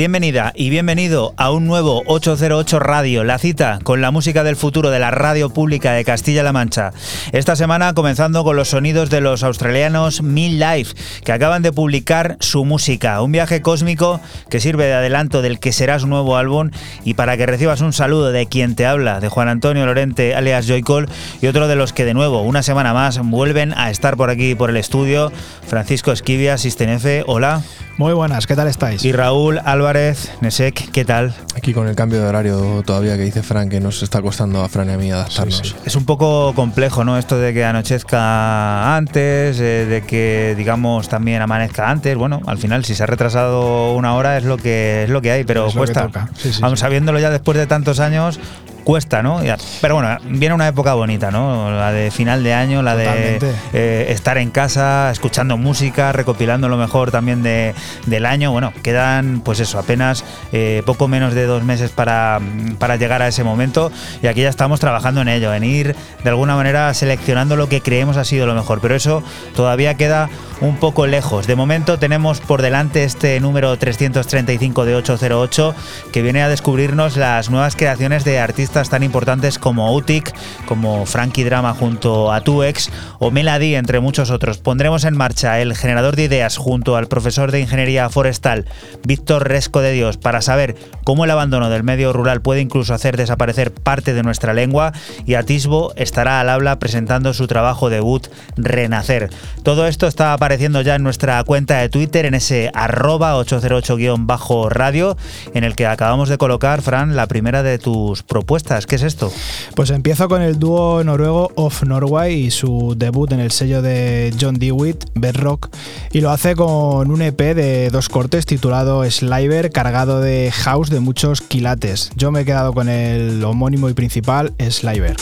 [0.00, 4.88] Bienvenida y bienvenido a un nuevo 808 Radio, la cita con la música del futuro
[4.88, 6.94] de la radio pública de Castilla-La Mancha.
[7.32, 12.38] Esta semana comenzando con los sonidos de los australianos Mil Life, que acaban de publicar
[12.40, 16.70] su música, un viaje cósmico que sirve de adelanto del que será su nuevo álbum
[17.04, 20.66] y para que recibas un saludo de quien te habla, de Juan Antonio Lorente alias
[20.66, 21.10] Joycol
[21.42, 24.54] y otro de los que de nuevo, una semana más, vuelven a estar por aquí
[24.54, 25.30] por el estudio,
[25.66, 27.62] Francisco Esquivia, System F, hola.
[28.00, 29.04] Muy buenas, ¿qué tal estáis?
[29.04, 31.34] Y Raúl Álvarez, Nesek, ¿qué tal?
[31.54, 34.70] Aquí con el cambio de horario todavía que dice Fran, que nos está costando a
[34.70, 35.76] Fran y a mí adaptarnos.
[35.84, 37.18] Es un poco complejo, ¿no?
[37.18, 42.16] Esto de que anochezca antes, eh, de que, digamos, también amanezca antes.
[42.16, 45.32] Bueno, al final, si se ha retrasado una hora es lo que, es lo que
[45.32, 46.06] hay, pero Es lo que cuesta.
[46.06, 46.30] toca.
[46.38, 46.80] Sí, sí, Aún sí.
[46.80, 48.40] sabiéndolo ya después de tantos años,
[48.80, 49.40] cuesta, ¿no?
[49.80, 51.70] Pero bueno, viene una época bonita, ¿no?
[51.70, 53.38] La de final de año, la de
[53.72, 57.74] eh, estar en casa, escuchando música, recopilando lo mejor también de,
[58.06, 58.52] del año.
[58.52, 62.40] Bueno, quedan, pues eso, apenas eh, poco menos de dos meses para,
[62.78, 63.90] para llegar a ese momento
[64.22, 67.80] y aquí ya estamos trabajando en ello, en ir de alguna manera seleccionando lo que
[67.80, 69.22] creemos ha sido lo mejor, pero eso
[69.54, 70.28] todavía queda
[70.60, 71.46] un poco lejos.
[71.46, 75.74] De momento tenemos por delante este número 335 de 808
[76.12, 80.34] que viene a descubrirnos las nuevas creaciones de artistas tan importantes como Utic,
[80.66, 84.58] como Frankie Drama junto a Tuex o Melody, entre muchos otros.
[84.58, 88.66] Pondremos en marcha el generador de ideas junto al profesor de ingeniería forestal
[89.04, 93.16] Víctor Resco de Dios para saber cómo el abandono del medio rural puede incluso hacer
[93.16, 94.92] desaparecer parte de nuestra lengua
[95.24, 99.30] y Atisbo estará al habla presentando su trabajo debut Renacer.
[99.62, 105.16] Todo esto está apareciendo ya en nuestra cuenta de Twitter en ese arroba 808-radio
[105.54, 108.84] en el que acabamos de colocar, Fran, la primera de tus propuestas.
[108.84, 109.32] ¿Qué es esto?
[109.76, 114.34] Pues empiezo con el dúo noruego Of Norway y su debut en el sello de
[114.40, 115.70] John Dewitt, Bedrock,
[116.10, 120.98] y lo hace con un EP de dos cortes titulado Sliver, cargado de house de
[120.98, 122.10] muchos quilates.
[122.16, 125.14] Yo me he quedado con el homónimo y principal, Sliver.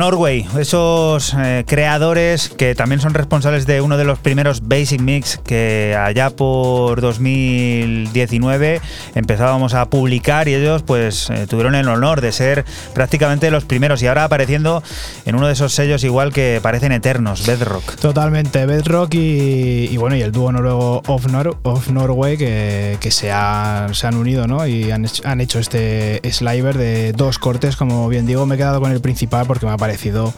[0.00, 5.36] Norway, esos eh, creadores que también son responsables de uno de los primeros Basic Mix
[5.36, 8.80] que allá por 2019
[9.14, 12.64] empezábamos a publicar y ellos pues eh, tuvieron el honor de ser
[12.94, 14.82] prácticamente los primeros y ahora apareciendo
[15.30, 17.94] en uno de esos sellos igual que parecen eternos, Bedrock.
[17.96, 23.86] Totalmente, Bedrock y, bueno, y el dúo noruego Of, Nor- of Norway que, se, ha-
[23.92, 24.66] se han unido ¿no?
[24.66, 28.58] y han, hecho- han hecho este sliver de dos cortes, como bien digo, me he
[28.58, 30.34] quedado con el principal porque me ha parecido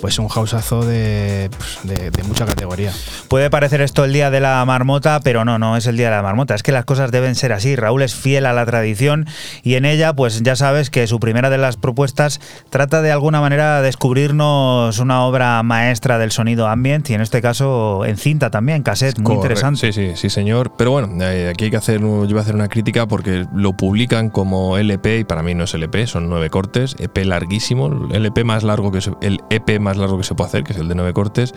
[0.00, 2.92] pues un houseazo pues, de mucha categoría.
[3.28, 6.16] Puede parecer esto el día de la marmota, pero no, no es el día de
[6.16, 6.54] la marmota.
[6.54, 7.74] Es que las cosas deben ser así.
[7.76, 9.26] Raúl es fiel a la tradición
[9.62, 12.40] y en ella, pues ya sabes que su primera de las propuestas
[12.70, 18.04] trata de alguna manera descubrirnos una obra maestra del sonido ambient y en este caso
[18.04, 19.80] en cinta también, cassette, muy interesante.
[19.80, 20.72] Sí, sí, sí, señor.
[20.76, 23.72] Pero bueno, eh, aquí hay que hacer, yo voy a hacer una crítica porque lo
[23.76, 28.14] publican como LP y para mí no es LP, son nueve cortes, EP larguísimo, el
[28.16, 30.78] LP más largo que se- el EP más largo que se puede hacer, que es
[30.78, 31.54] el de nueve cortes,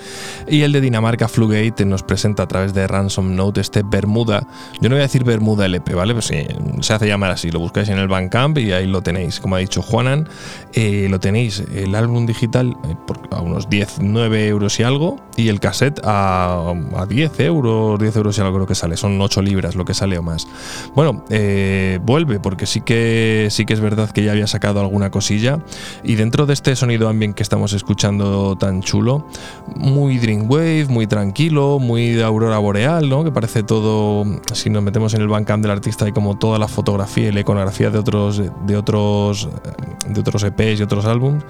[0.48, 4.46] y el de Dinamarca Flugate nos presenta a través de Ransom Note este Bermuda.
[4.80, 6.14] Yo no voy a decir Bermuda LP, ¿vale?
[6.14, 6.46] Pues sí,
[6.82, 9.40] se hace llamar así, lo buscáis en el Bandcamp y ahí lo tenéis.
[9.40, 10.30] Como ha dicho Juanan,
[10.74, 12.96] eh, lo tenéis el álbum digital eh,
[13.32, 18.16] a unos 10, 9 euros y algo, y el cassette a, a 10 euros, 10
[18.18, 20.48] euros y algo creo que sale, son 8 libras lo que sale o más.
[20.94, 25.10] Bueno, eh, vuelve, porque sí que, sí que es verdad que ya había sacado alguna
[25.10, 25.60] cosilla,
[26.04, 29.26] y dentro de este sonido ambient que estamos escuchando tan chulo,
[29.76, 33.24] muy Dreamwave, muy tranquilo, muy de aurora boreal, ¿no?
[33.24, 36.68] Que parece todo, si nos metemos en el Bandcamp del artista, hay como toda la
[36.68, 39.50] fotografía y la iconografía de otros, de otros,
[40.08, 41.44] de otros EPs y otros álbums.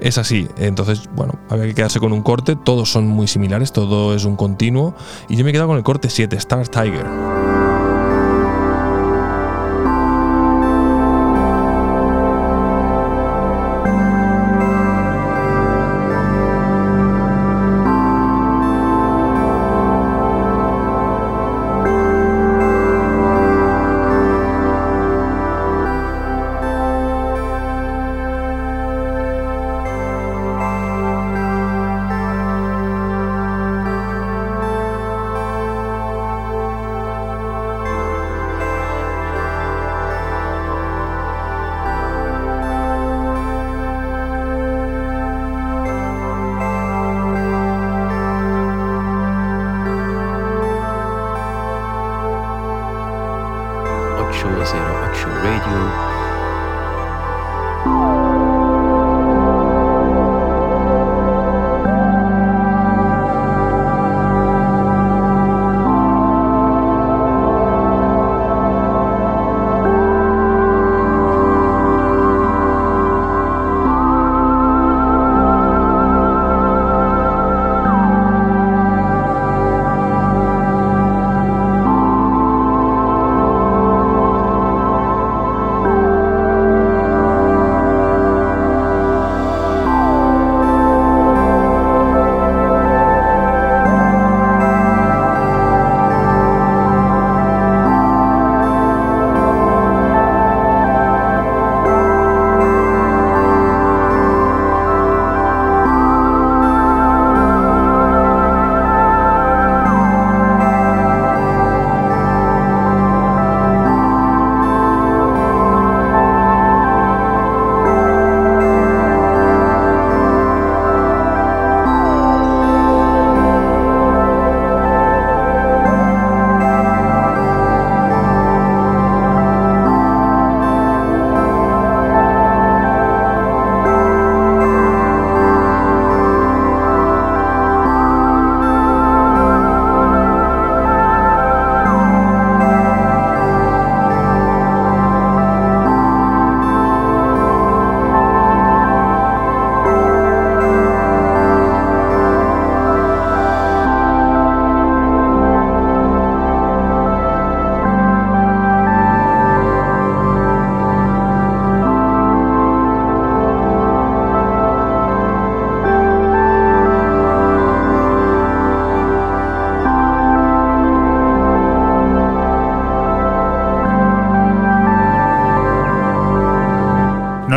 [0.00, 0.48] Es así.
[0.56, 2.56] Entonces, bueno, había que quedarse con un corte.
[2.56, 4.94] Todos son muy similares, todo es un continuo.
[5.28, 7.59] Y yo me he quedado con el corte 7, Star Tiger.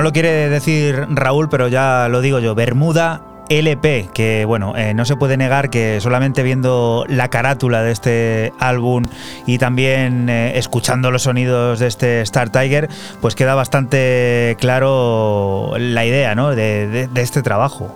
[0.03, 2.55] Lo quiere decir Raúl, pero ya lo digo yo.
[2.55, 7.91] Bermuda LP, que bueno, eh, no se puede negar que solamente viendo la carátula de
[7.91, 9.03] este álbum
[9.45, 12.89] y también eh, escuchando los sonidos de este Star Tiger,
[13.21, 16.51] pues queda bastante claro la idea ¿no?
[16.51, 17.93] de este trabajo.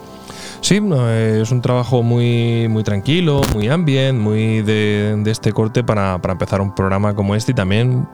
[0.61, 6.61] Sí, es un trabajo muy, muy tranquilo, muy ambient, muy de, este corte para, empezar
[6.61, 8.07] un programa como este y también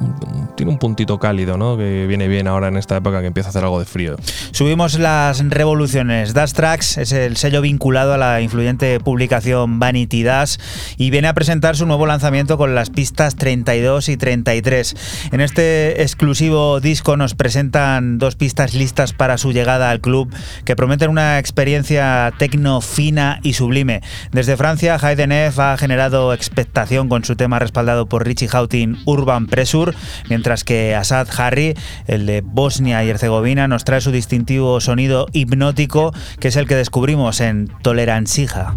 [0.56, 1.78] tiene un puntito cálido, ¿no?
[1.78, 4.18] Que viene bien ahora en esta época que empieza a hacer algo de frío.
[4.52, 6.34] Subimos las revoluciones.
[6.34, 10.60] Das Tracks es el sello vinculado a la influyente publicación Vanity Das
[10.98, 14.96] y viene a presentar su nuevo lanzamiento con las pistas 32 y 33.
[15.32, 20.32] En este exclusivo disco nos presentan dos pistas listas para su llegada al club
[20.66, 24.02] que prometen una experiencia tecno fina y sublime.
[24.32, 29.94] Desde Francia, F ha generado expectación con su tema respaldado por Richie Houghton Urban Pressure,
[30.30, 31.76] mientras que Asad Harry,
[32.08, 36.76] el de Bosnia y Herzegovina, nos trae su distintivo sonido hipnótico, que es el que
[36.76, 38.74] descubrimos en Tolerancia.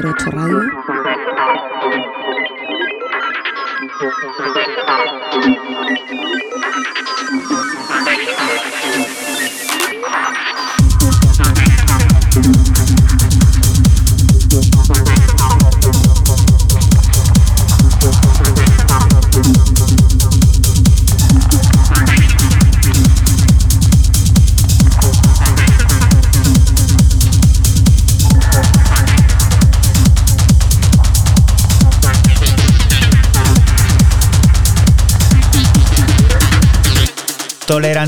[0.00, 0.79] 808 Radio.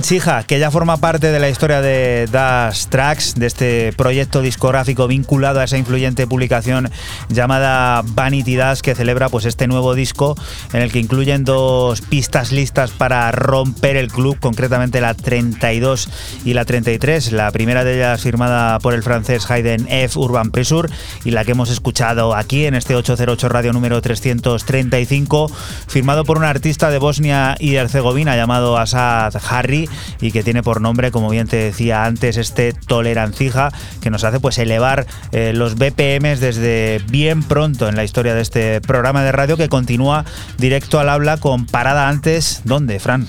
[0.02, 5.06] Toleranchija, que ya forma parte de la historia de Das Tracks, de este proyecto discográfico
[5.06, 6.90] vinculado a esa influyente publicación
[7.34, 10.36] llamada Vanity Das, que celebra pues este nuevo disco
[10.72, 16.08] en el que incluyen dos pistas listas para romper el club, concretamente la 32
[16.44, 17.32] y la 33.
[17.32, 20.18] La primera de ellas firmada por el francés Hayden F.
[20.18, 20.88] Urban Pressure
[21.24, 25.50] y la que hemos escuchado aquí en este 808 radio número 335,
[25.86, 29.88] firmado por un artista de Bosnia y Herzegovina llamado Asad Harry
[30.20, 34.40] y que tiene por nombre, como bien te decía antes, este Tolerancija que nos hace
[34.40, 39.30] pues elevar eh, los BPMs desde bien pronto en la historia de este programa de
[39.30, 40.24] radio que continúa
[40.58, 42.62] directo al habla con parada antes.
[42.64, 43.28] ¿Dónde, Fran?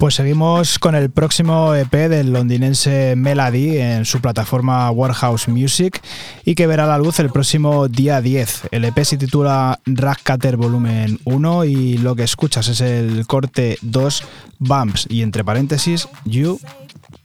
[0.00, 6.00] Pues seguimos con el próximo EP del londinense Melody en su plataforma Warehouse Music
[6.44, 8.68] y que verá la luz el próximo día 10.
[8.72, 9.78] El EP se titula
[10.26, 14.24] Cutter Volumen 1 y lo que escuchas es el corte 2
[14.58, 16.58] Bumps y entre paréntesis You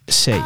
[0.08, 0.42] Say.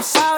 [0.00, 0.30] Eso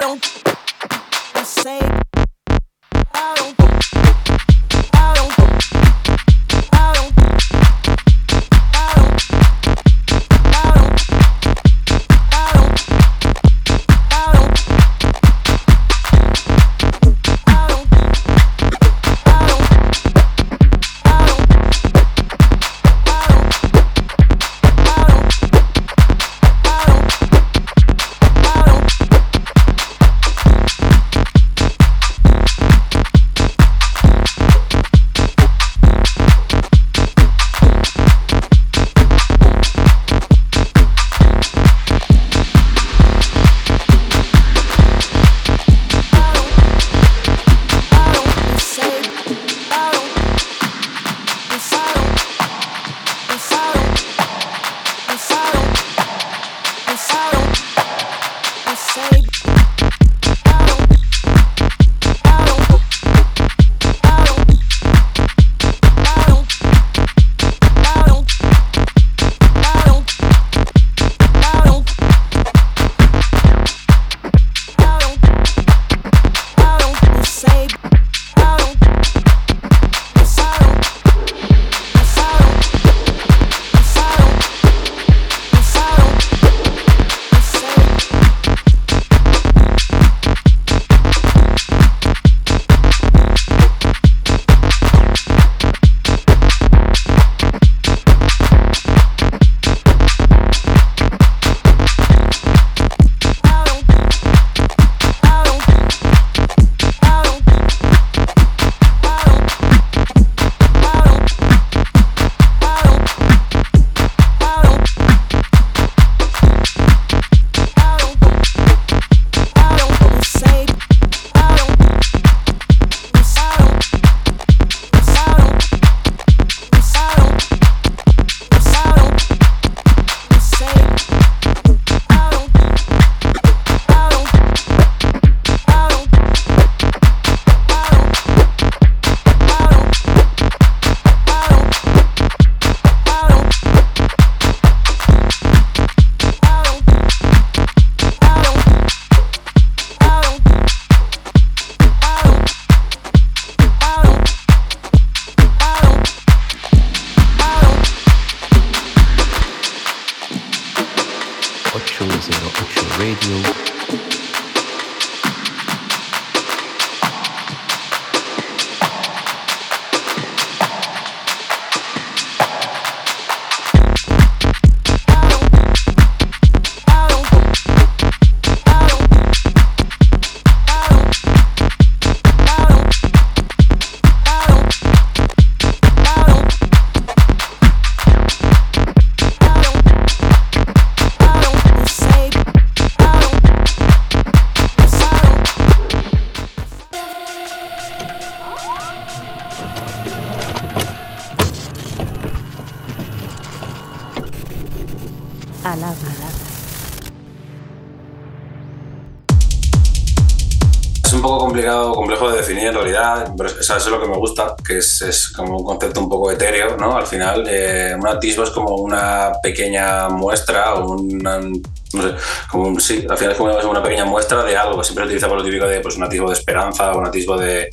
[217.13, 222.15] final, eh, un atisbo es como una pequeña muestra o un, no sé,
[222.49, 224.83] como un, sí, al final es como una pequeña muestra de algo.
[224.83, 227.69] Siempre utilizamos lo típico de pues, un atisbo de esperanza, un atisbo de.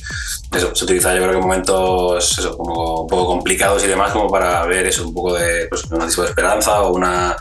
[0.51, 4.29] Eso, se utiliza yo creo que en momentos como un poco complicados y demás, como
[4.29, 7.35] para ver eso, un poco de pues, un atisbo de esperanza o una,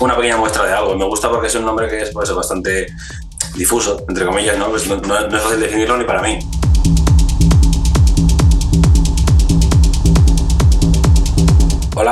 [0.00, 0.96] una pequeña muestra de algo.
[0.96, 2.86] Me gusta porque es un nombre que es pues, bastante
[3.54, 4.68] difuso, entre comillas, ¿no?
[4.70, 6.38] Pues no, no es fácil definirlo ni para mí.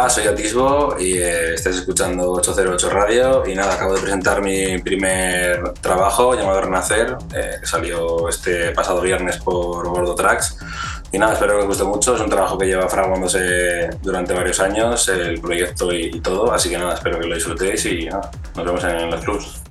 [0.09, 5.73] Soy Atisbo y eh, estás escuchando 808 Radio y nada, acabo de presentar mi primer
[5.81, 10.59] trabajo llamado Renacer, eh, que salió este pasado viernes por Bordo Tracks
[11.11, 14.61] y nada, espero que os guste mucho, es un trabajo que lleva fraguándose durante varios
[14.61, 18.31] años, el proyecto y, y, todo, así que nada, espero que lo disfrutéis y nada,
[18.55, 19.62] nos vemos en los clubs.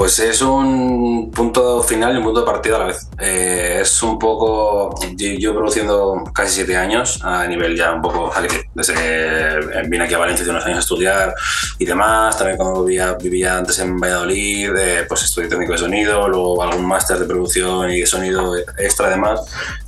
[0.00, 3.06] Pues es un punto final y un punto de partida a la vez.
[3.18, 4.94] Eh, es un poco.
[5.16, 8.32] Yo, produciendo casi siete años, a nivel ya un poco.
[8.74, 11.34] Desde que vine aquí a Valencia hace unos años a estudiar
[11.78, 12.36] y demás.
[12.36, 16.86] También cuando vivía, vivía antes en Valladolid, eh, pues estudié técnico de sonido, luego algún
[16.86, 19.40] máster de producción y de sonido extra además.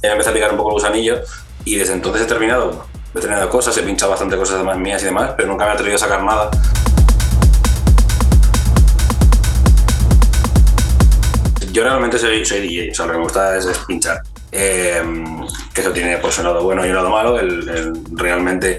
[0.02, 1.20] Ya empecé a picar un poco los anillos
[1.64, 2.86] y desde entonces he terminado.
[3.14, 5.74] He terminado cosas, he pinchado bastante cosas además mías y demás, pero nunca me he
[5.74, 6.50] atrevido a sacar nada.
[11.72, 14.22] Yo realmente soy, soy DJ, o sea, lo que me gusta es, pinchar.
[14.50, 15.02] Eh,
[15.72, 17.38] que eso tiene pues un lado bueno y un lado malo.
[17.38, 18.78] El, realmente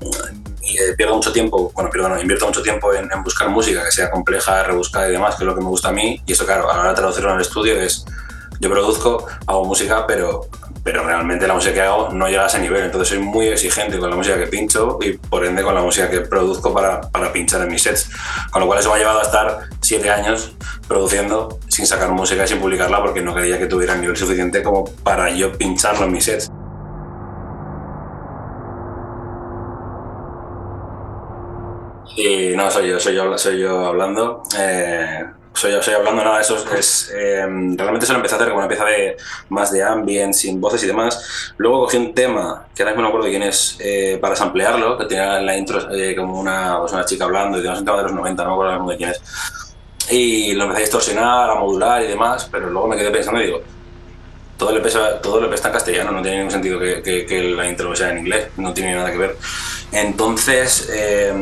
[0.00, 4.10] eh, pierdo mucho tiempo, bueno, pierdo, invierto mucho tiempo en, en, buscar música que sea
[4.10, 6.22] compleja, rebuscada y demás, que es lo que me gusta a mí.
[6.24, 8.04] Y eso, claro, a la hora de traducirlo en el estudio es,
[8.60, 10.48] yo produzco, hago música, pero
[10.84, 12.84] pero realmente la música que hago no llega a ese nivel.
[12.84, 16.10] Entonces soy muy exigente con la música que pincho y por ende con la música
[16.10, 18.10] que produzco para, para pinchar en mis sets.
[18.50, 20.54] Con lo cual eso me ha llevado a estar siete años
[20.88, 24.62] produciendo sin sacar música y sin publicarla porque no creía que tuviera el nivel suficiente
[24.62, 26.50] como para yo pincharlo en mis sets.
[32.16, 34.42] Y no, soy yo, soy yo, soy yo hablando.
[34.58, 37.44] Eh, soy, soy hablando nada, eso es, eh,
[37.76, 39.16] realmente se lo empecé a hacer como una pieza de
[39.48, 41.52] más de ambient, sin voces y demás.
[41.56, 45.06] Luego cogí un tema, que ahora mismo no acuerdo quién es, eh, para samplearlo, que
[45.06, 47.98] tenía en la intro eh, como una, pues una chica hablando, y demás, un tema
[47.98, 49.22] de los 90, no me acuerdo de quién es.
[50.10, 53.46] Y lo empecé a distorsionar, a modular y demás, pero luego me quedé pensando y
[53.46, 53.62] digo,
[54.62, 57.42] todo el EP, todo EP está en castellano, no tiene ningún sentido que, que, que
[57.42, 59.36] la intro sea en inglés, no tiene nada que ver.
[59.90, 61.34] Entonces, eh,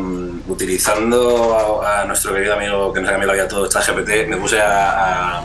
[0.48, 4.38] utilizando a, a, nuestro querido amigo que nos ha cambiado la vida todo, GPT, me
[4.38, 5.44] puse a, a,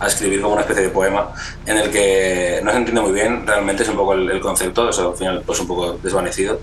[0.00, 1.32] a, escribir como una especie de poema
[1.64, 4.88] en el que no se entiende muy bien, realmente es un poco el, el concepto,
[4.88, 6.60] eso al final pues un poco desvanecido,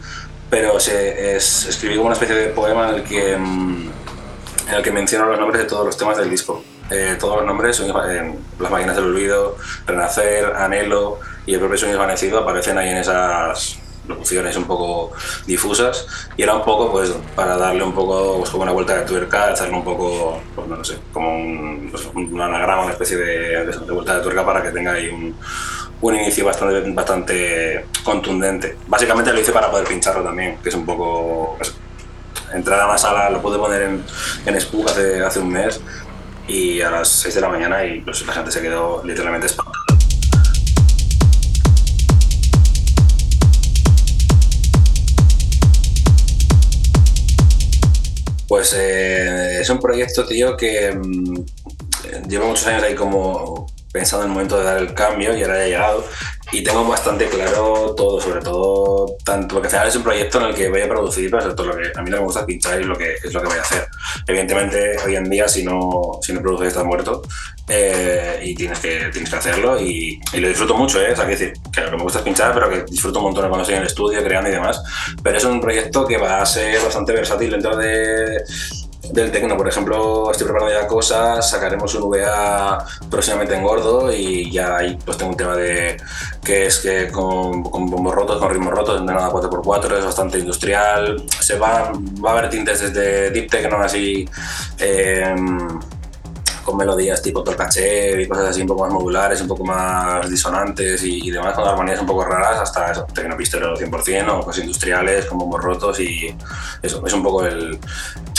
[0.49, 5.27] pero se, es, como una especie de poema en el que, en el que menciono
[5.27, 6.61] los nombres de todos los temas del disco.
[6.89, 12.39] Eh, todos los nombres, Las máquinas del olvido, Renacer, Anhelo y el propio Sueño desvanecido
[12.39, 15.11] aparecen ahí en esas locuciones un poco
[15.45, 19.05] difusas y era un poco pues para darle un poco pues, como una vuelta de
[19.05, 23.65] tuerca, hacerle un poco, pues no, sé, como un, pues, un anagrama, una especie de,
[23.65, 25.35] de, vuelta de tuerca para que tenga ahí un,
[25.99, 28.77] un inicio bastante, bastante contundente.
[28.87, 31.55] Básicamente lo hice para poder pincharlo también, que es un poco...
[31.57, 31.75] Pues,
[32.53, 34.03] entrar a la sala, lo pude poner en,
[34.45, 35.81] en Spook hace, hace un mes
[36.47, 39.75] y a las 6 de la mañana y pues, la gente se quedó literalmente espantada.
[48.47, 51.45] Pues eh, es un proyecto, tío, que mmm,
[52.29, 55.57] llevo muchos años ahí como pensando en el momento de dar el cambio y ahora
[55.57, 56.07] ya ha llegado
[56.51, 60.45] y tengo bastante claro todo, sobre todo tanto porque al final es un proyecto en
[60.47, 62.45] el que voy a producir, pero sobre todo lo que a mí no me gusta
[62.45, 63.87] pinchar y lo que es lo que voy a hacer.
[64.25, 67.21] Evidentemente hoy en día si no, si no produces estás muerto
[67.67, 71.11] eh, y tienes que, tienes que hacerlo y, y, lo disfruto mucho, ¿eh?
[71.11, 73.25] o sea, que decir, que lo que me gusta es pinchar, pero que disfruto un
[73.25, 74.81] montón cuando estoy en el estudio, creando y demás,
[75.21, 78.41] pero es un proyecto que va a ser bastante versátil dentro de
[79.11, 84.51] del tecno, por ejemplo, estoy preparando ya cosas, sacaremos un VA próximamente en gordo y
[84.51, 85.97] ya ahí pues tengo un tema de
[86.43, 90.39] que es que con, con bombos rotos, con ritmos rotos, de nada 4x4, es bastante
[90.39, 91.91] industrial, se va,
[92.23, 94.27] va a haber tintes desde deep techno así
[94.77, 95.35] eh,
[96.63, 101.01] con melodías tipo torcaché y cosas así un poco más modulares, un poco más disonantes
[101.03, 105.25] y, y demás, con armonías un poco raras, hasta eso, tecnopistero 100% o cosas industriales
[105.27, 106.35] con bombos rotos y
[106.81, 107.79] eso, es un poco el,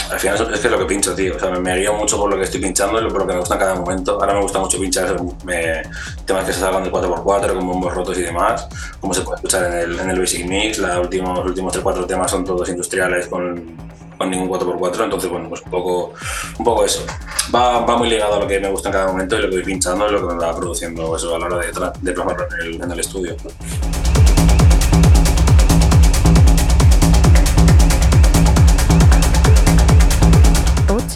[0.09, 1.35] al final es que es lo que pincho, tío.
[1.35, 3.33] O sea, me, me guío mucho por lo que estoy pinchando y por lo que
[3.33, 4.13] me gusta en cada momento.
[4.19, 5.83] Ahora me gusta mucho pinchar me,
[6.25, 8.67] temas que se salgan de 4x4, con bombos rotos y demás,
[8.99, 10.79] como se puede escuchar en el, en el Basic Mix.
[10.79, 13.77] La último, los últimos 3-4 temas son todos industriales con,
[14.17, 16.13] con ningún 4x4, entonces, bueno, pues un poco,
[16.57, 17.05] un poco eso.
[17.53, 19.55] Va, va, muy ligado a lo que me gusta en cada momento y lo que
[19.57, 21.67] voy pinchando y lo que me va produciendo eso a la hora de,
[22.01, 23.35] de plasmarlo en el, en el estudio.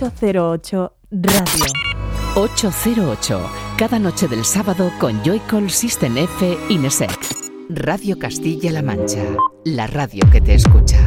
[0.03, 1.65] 808 Radio.
[2.35, 3.39] 808,
[3.77, 7.17] cada noche del sábado con Joycall System F Inesec.
[7.69, 9.23] Radio Castilla-La Mancha,
[9.63, 10.97] la radio que te escucha.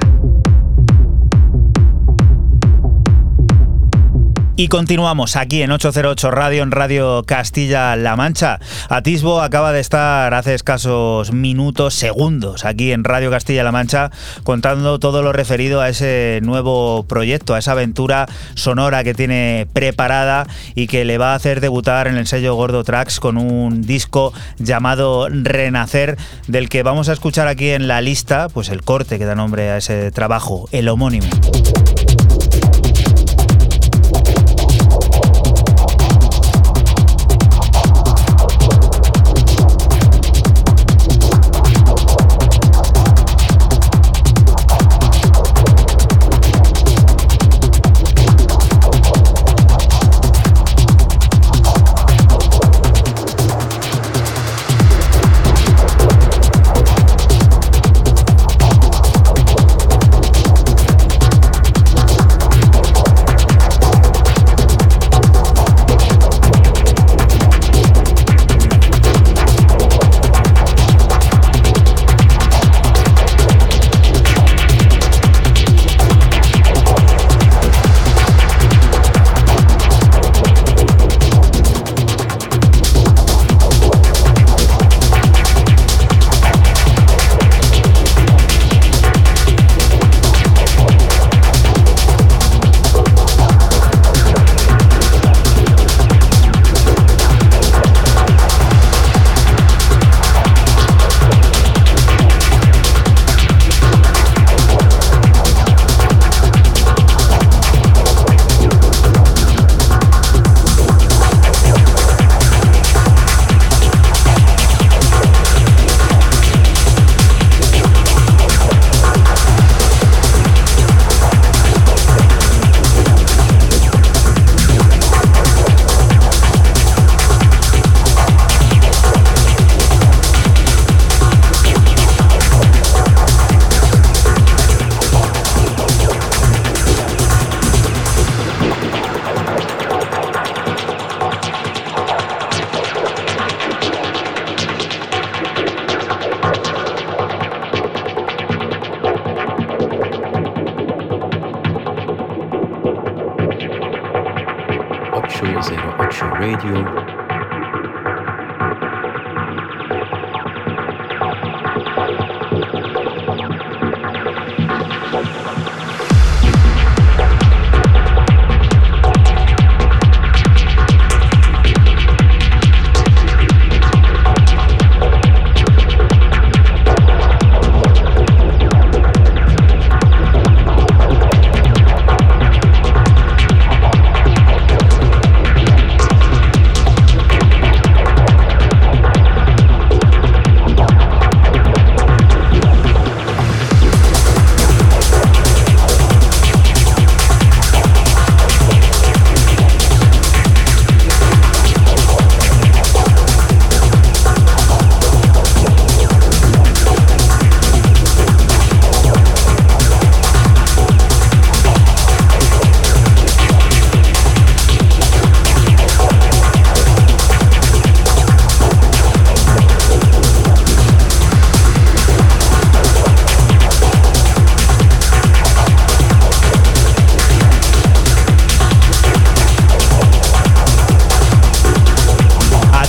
[4.59, 8.59] Y continuamos aquí en 808 Radio, en Radio Castilla-La Mancha.
[8.89, 14.11] Atisbo acaba de estar hace escasos minutos, segundos, aquí en Radio Castilla-La Mancha,
[14.45, 20.47] contando todo lo referido a ese nuevo proyecto, a esa aventura sonora que tiene preparada
[20.75, 24.33] y que le va a hacer debutar en el sello Gordo Tracks con un disco
[24.57, 26.17] llamado Renacer,
[26.49, 29.69] del que vamos a escuchar aquí en la lista, pues el corte que da nombre
[29.69, 31.29] a ese trabajo, el homónimo.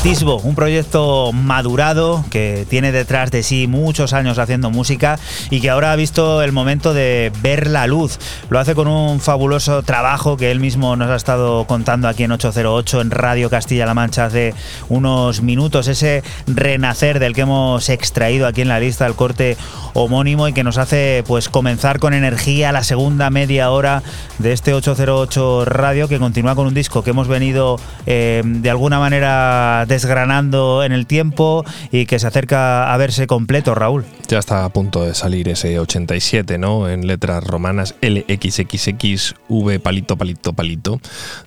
[0.08, 5.92] Un proyecto madurado que tiene detrás de sí muchos años haciendo música y que ahora
[5.92, 8.18] ha visto el momento de ver la luz.
[8.50, 12.32] Lo hace con un fabuloso trabajo que él mismo nos ha estado contando aquí en
[12.32, 14.54] 808 en Radio Castilla-La Mancha hace
[14.88, 15.90] unos minutos.
[15.90, 19.58] Ese renacer del que hemos extraído aquí en la lista el corte
[19.94, 24.04] homónimo y que nos hace pues comenzar con energía la segunda media hora
[24.40, 29.00] de este 808 Radio que continúa con un disco que hemos venido eh, de alguna
[29.00, 34.06] manera desgranando en el tiempo y que se acerca a verse completo, Raúl.
[34.28, 36.88] Ya está a punto de salir ese 87, ¿no?
[36.88, 41.00] En letras romanas LXXXV palito palito palito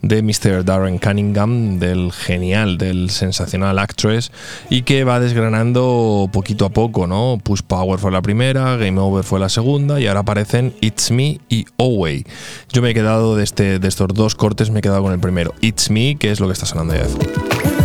[0.03, 0.65] de Mr.
[0.65, 4.33] Darren Cunningham, del genial, del sensacional Actress
[4.69, 7.39] y que va desgranando poquito a poco, ¿no?
[7.43, 11.39] Push Power fue la primera Game Over fue la segunda y ahora aparecen It's Me
[11.49, 12.27] y Away.
[12.73, 15.21] Yo me he quedado de, este, de estos dos cortes, me he quedado con el
[15.21, 17.80] primero, It's Me, que es lo que está sonando ya de fondo.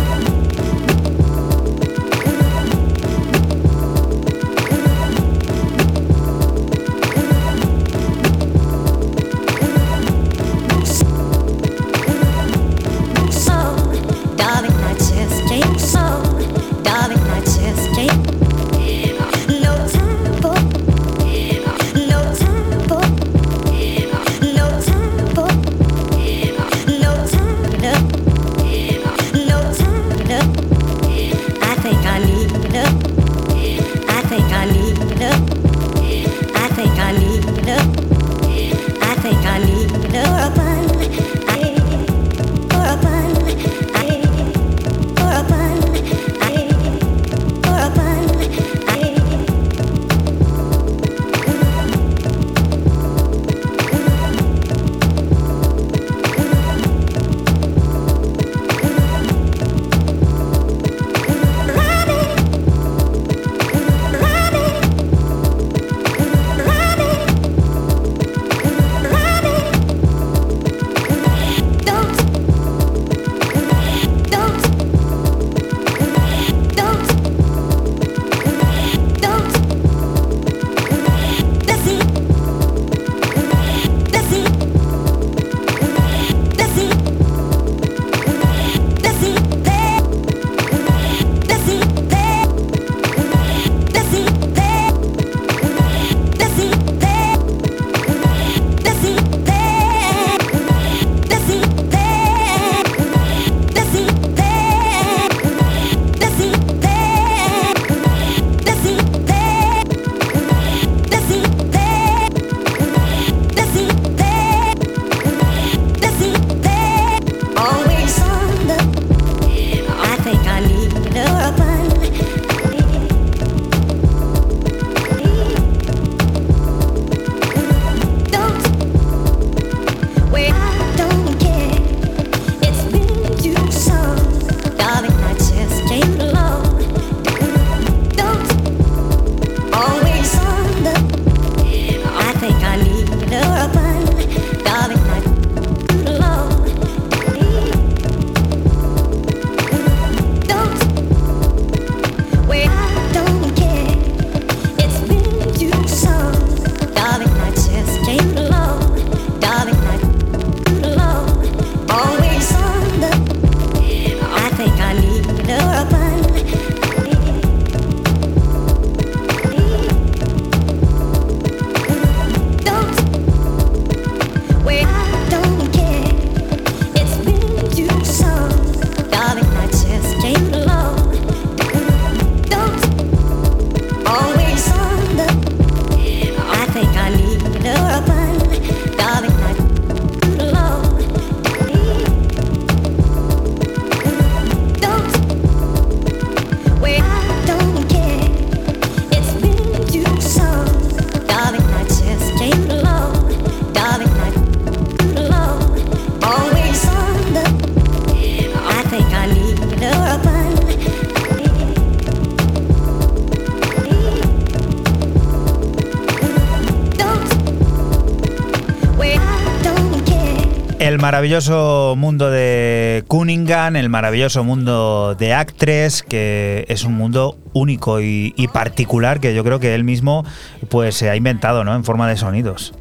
[221.06, 228.34] Maravilloso mundo de Cunningham, el maravilloso mundo de Actress, que es un mundo único y,
[228.36, 230.24] y particular que yo creo que él mismo
[230.68, 231.76] pues se ha inventado, ¿no?
[231.76, 232.74] En forma de sonidos.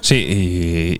[0.00, 0.16] Sí,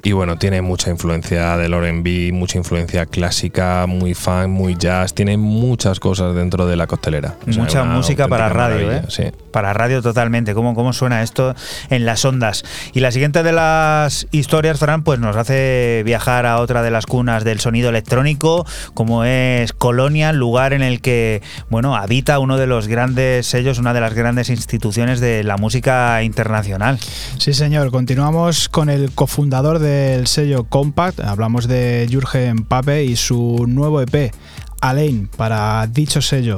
[0.02, 5.12] y, y bueno, tiene mucha influencia del R&B, mucha influencia clásica, muy fan, muy jazz,
[5.12, 7.34] tiene muchas cosas dentro de la costelera.
[7.48, 9.02] O sea, Mucha música para radio, ¿eh?
[9.08, 9.24] sí.
[9.54, 10.52] Para radio totalmente.
[10.52, 11.54] ¿Cómo, ¿Cómo suena esto
[11.88, 12.64] en las ondas?
[12.92, 17.06] Y la siguiente de las historias, Fran, pues nos hace viajar a otra de las
[17.06, 21.40] cunas del sonido electrónico, como es Colonia, lugar en el que,
[21.70, 26.20] bueno, habita uno de los grandes sellos, una de las grandes instituciones de la música
[26.24, 26.98] internacional.
[27.38, 27.92] Sí, señor.
[27.92, 31.20] Continuamos con el cofundador del sello Compact.
[31.20, 34.34] Hablamos de Jürgen Pape y su nuevo EP,
[34.80, 36.56] Alain, para dicho sello.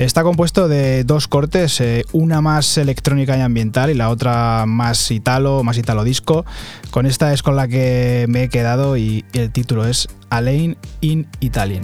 [0.00, 5.10] Está compuesto de dos cortes, eh, una más electrónica y ambiental y la otra más
[5.10, 6.46] italo, más italo disco.
[6.90, 11.28] Con esta es con la que me he quedado y el título es Alain in
[11.40, 11.82] Italian.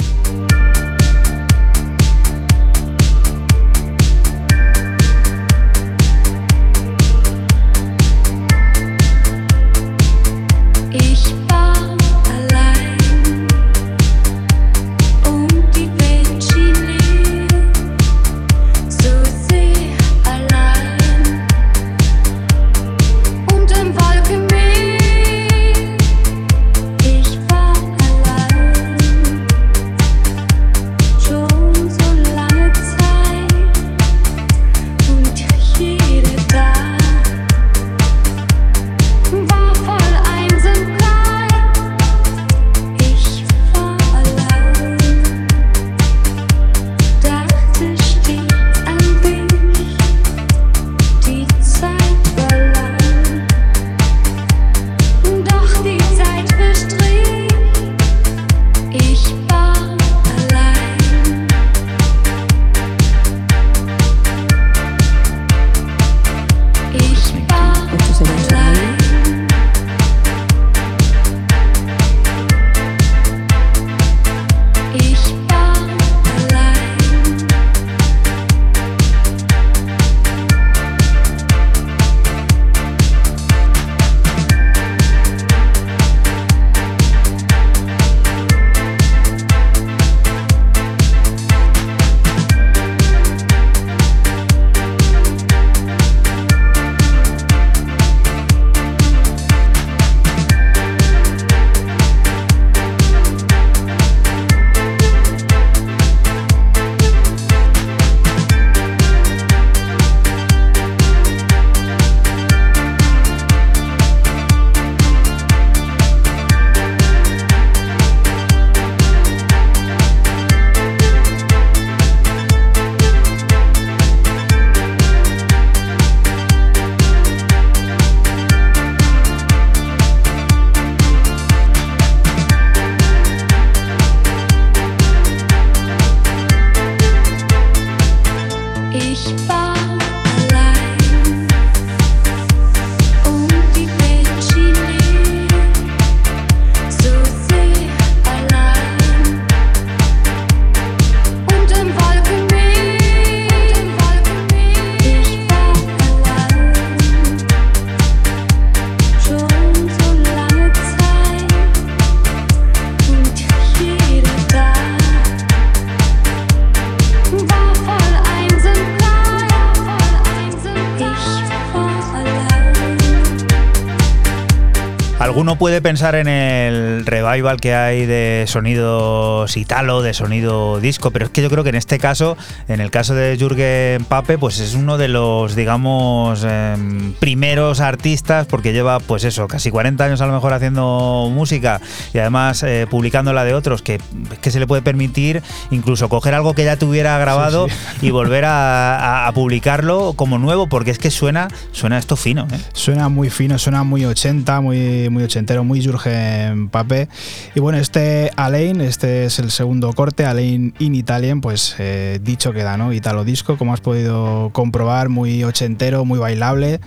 [175.59, 181.31] Puede pensar en el revival que hay de sonidos italo, de sonido disco, pero es
[181.31, 182.37] que yo creo que en este caso,
[182.69, 188.47] en el caso de Jürgen Pape, pues es uno de los, digamos, em, primeros artistas,
[188.47, 191.81] porque lleva, pues eso, casi 40 años a lo mejor haciendo música
[192.13, 193.99] y además eh, publicándola de otros, que,
[194.47, 195.43] que se le puede permitir
[195.73, 197.67] incluso coger algo que ya tuviera grabado
[198.01, 202.47] y volver a, a- a publicarlo como nuevo, porque es que suena, suena esto fino.
[202.53, 202.59] ¿eh?
[202.75, 207.09] Suena muy fino, suena muy 80, muy, muy ochentero, muy Jurgen Pape.
[207.57, 212.53] Y bueno, este Alain, este es el segundo corte, Alain in Italian, pues eh, dicho
[212.53, 212.93] queda, ¿no?
[212.93, 216.79] Italo disco, como has podido comprobar, muy ochentero, muy bailable,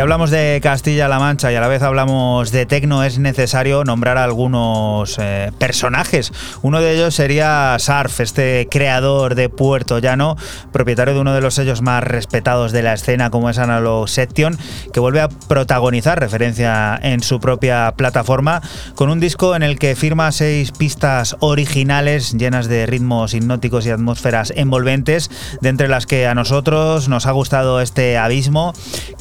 [0.05, 5.17] Hablamos de Castilla-La Mancha y a la vez hablamos de tecno, es necesario nombrar algunos
[5.19, 6.31] eh, personajes.
[6.61, 10.37] Uno de ellos sería Sarf, este creador de Puerto Llano,
[10.73, 14.59] propietario de uno de los sellos más respetados de la escena como es Analog Section,
[14.93, 18.61] que vuelve a protagonizar referencia en su propia plataforma
[18.97, 23.91] con un disco en el que firma seis pistas originales llenas de ritmos hipnóticos y
[23.91, 25.31] atmósferas envolventes,
[25.63, 28.75] de entre las que a nosotros nos ha gustado este abismo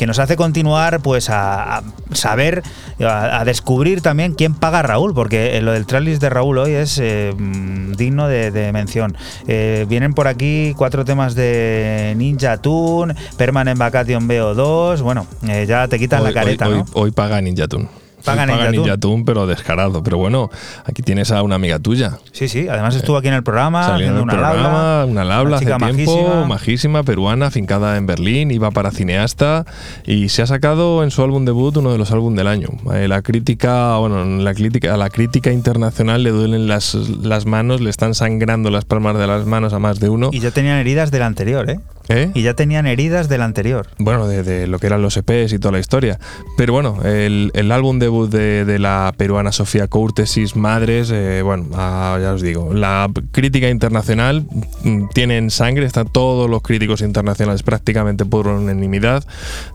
[0.04, 2.62] que nos hace continuar pues a, a saber,
[3.00, 6.58] a, a descubrir también quién paga a Raúl, porque eh, lo del tracklist de Raúl
[6.58, 9.16] hoy es eh, mm, digno de, de mención.
[9.48, 15.88] Eh, vienen por aquí cuatro temas de Ninja Tune, Permanent Vacation BO2, bueno, eh, ya
[15.88, 16.82] te quitan Hoy, la careta, hoy- ¿no?
[16.82, 17.88] hoy- hoy paga Ninja Tune.
[18.24, 18.78] Paga Hoy Ninja Tune.
[18.78, 20.04] Ninja Tune, pero descarado.
[20.04, 20.50] Pero bueno,
[20.86, 22.18] aquí tienes a una amiga tuya.
[22.32, 25.06] Sí, sí, además estuvo aquí en el programa Salió en haciendo el una programa, labla.
[25.06, 26.46] una labla hace chica tiempo, majísima.
[26.46, 29.66] majísima, peruana, fincada en Berlín, iba para cineasta
[30.06, 32.70] y se ha sacado en su álbum debut uno de los álbumes del año.
[32.94, 37.82] Eh, la crítica, bueno, la crítica, a la crítica internacional le duelen las, las manos,
[37.82, 40.30] le están sangrando las palmas de las manos a más de uno.
[40.32, 41.80] Y ya tenían heridas del anterior, ¿eh?
[42.10, 42.32] ¿Eh?
[42.34, 43.88] Y ya tenían heridas del anterior.
[43.98, 46.20] Bueno, de, de lo que eran los EPs y toda la historia.
[46.58, 51.68] Pero bueno, el, el álbum debut de, de la peruana Sofía Courtesis Madres, eh, bueno,
[51.74, 54.46] ah, ya os digo, la crítica internacional
[54.84, 59.24] mm, tiene en sangre, están todos los críticos internacionales prácticamente por unanimidad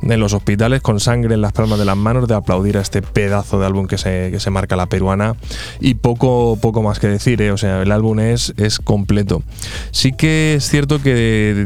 [0.02, 3.02] en los hospitales con sangre en las palmas de las manos de aplaudir a este
[3.02, 5.34] pedazo de álbum que se, que se marca la peruana
[5.80, 9.42] y poco, poco más que decir, eh, o sea, el álbum es, es completo.
[9.90, 11.64] Sí que es cierto que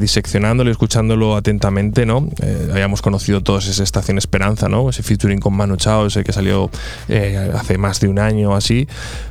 [0.53, 2.29] y escuchándolo atentamente, ¿no?
[2.43, 4.91] Eh, habíamos conocido todos esa Estación Esperanza, ¿no?
[4.91, 6.71] Ese featuring con Manu Chao, ese que salió
[7.09, 8.87] eh, hace más de un año o así.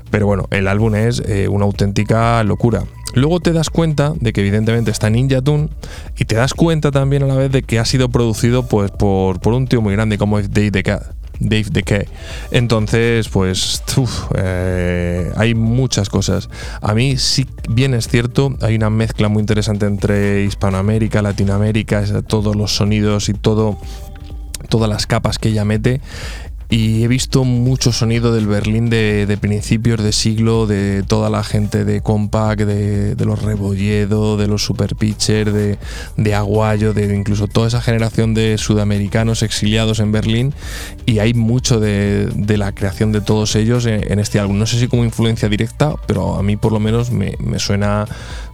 [0.10, 2.84] Pero bueno, el álbum es eh, una auténtica locura.
[3.14, 5.70] Luego te das cuenta de que evidentemente está Ninja Tune
[6.18, 9.38] y te das cuenta también a la vez de que ha sido producido pues por,
[9.46, 11.04] un tío muy grande como Dave the Cat.
[11.42, 12.06] Dave Decay.
[12.52, 13.84] Entonces, pues,
[14.36, 16.50] eh, hay muchas cosas.
[16.82, 22.56] A mí sí, bien es cierto, hay una mezcla muy interesante entre Hispanoamérica, Latinoamérica, todos
[22.56, 23.78] los sonidos y todo,
[24.70, 26.02] todas las capas que ella mete.
[26.72, 31.84] Y he visto mucho sonido del Berlín de, principios de siglo, de toda la gente
[31.84, 35.78] de Compact, de, los Rebolledo, de los Super Pitcher, de,
[36.16, 40.54] de Aguayo, de incluso toda esa generación de sudamericanos exiliados en Berlín.
[41.06, 44.58] Y hay mucho de, la creación de todos ellos en, este álbum.
[44.58, 48.06] No sé si como influencia directa, pero a mí por lo menos me, suena,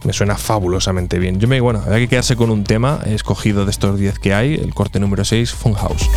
[0.02, 1.38] me suena fabulosamente bien.
[1.38, 4.54] Yo me, bueno, había que quedarse con un tema, escogido de estos 10 que hay,
[4.54, 6.10] el corte número 6, Funhouse.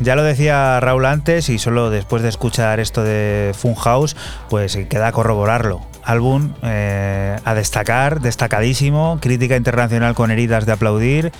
[0.00, 4.16] Ya lo decía Raúl antes y solo después de escuchar esto de Funhouse,
[4.48, 5.80] pues queda corroborarlo.
[6.02, 11.32] Álbum eh, a destacar, destacadísimo, crítica internacional con heridas de aplaudir.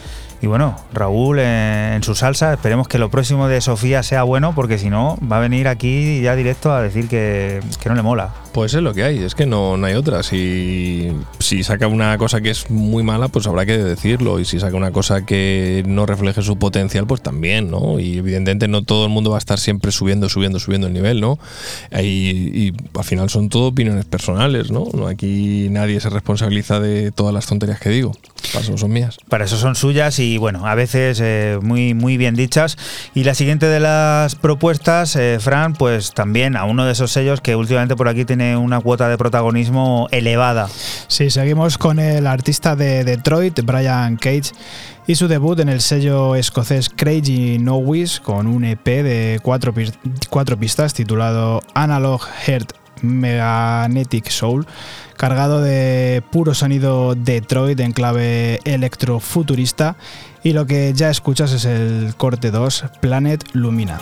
[0.42, 4.54] Y bueno, Raúl eh, en su salsa, esperemos que lo próximo de Sofía sea bueno,
[4.54, 8.02] porque si no, va a venir aquí ya directo a decir que, que no le
[8.02, 8.30] mola.
[8.52, 10.22] Pues es lo que hay, es que no, no hay otra.
[10.22, 11.12] Si,
[11.50, 14.38] si saca una cosa que es muy mala, pues habrá que decirlo.
[14.38, 17.98] Y si saca una cosa que no refleje su potencial, pues también, ¿no?
[17.98, 21.20] Y evidentemente no todo el mundo va a estar siempre subiendo, subiendo, subiendo el nivel,
[21.20, 21.40] ¿no?
[21.90, 24.86] Y, y al final son todo opiniones personales, ¿no?
[25.08, 28.12] Aquí nadie se responsabiliza de todas las tonterías que digo.
[28.52, 29.16] Para eso son mías.
[29.28, 32.76] Para eso son suyas y bueno, a veces eh, muy, muy bien dichas.
[33.14, 37.40] Y la siguiente de las propuestas, eh, Fran, pues también a uno de esos sellos
[37.40, 40.68] que últimamente por aquí tiene una cuota de protagonismo elevada.
[41.08, 44.52] Sí, seguimos con el artista de Detroit, Brian Cage,
[45.06, 49.72] y su debut en el sello escocés Crazy Nowies con un EP de cuatro,
[50.28, 54.66] cuatro pistas titulado Analog Heart Magnetic Soul,
[55.16, 59.96] cargado de puro sonido Detroit en clave electrofuturista.
[60.42, 63.98] Y lo que ya escuchas es el corte 2, Planet Lumina.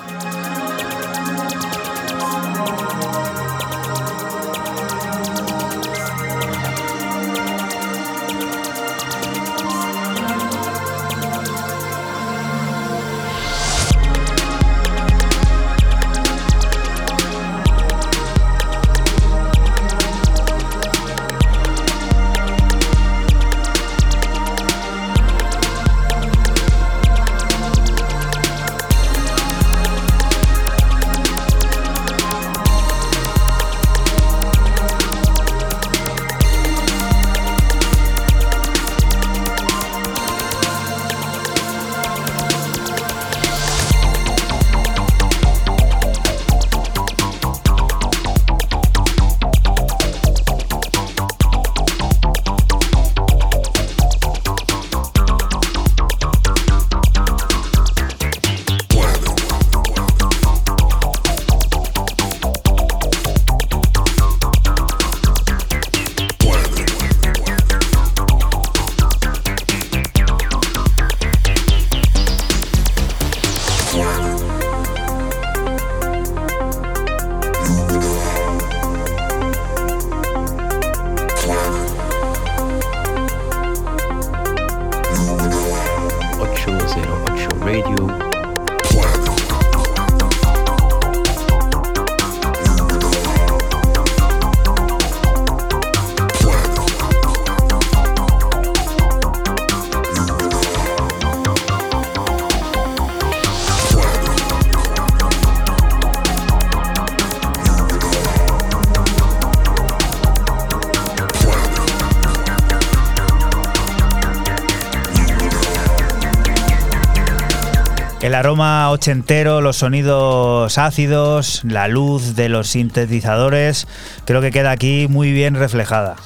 [118.88, 123.86] Aroma ochentero, los sonidos ácidos, la luz de los sintetizadores,
[124.24, 126.16] creo que queda aquí muy bien reflejada.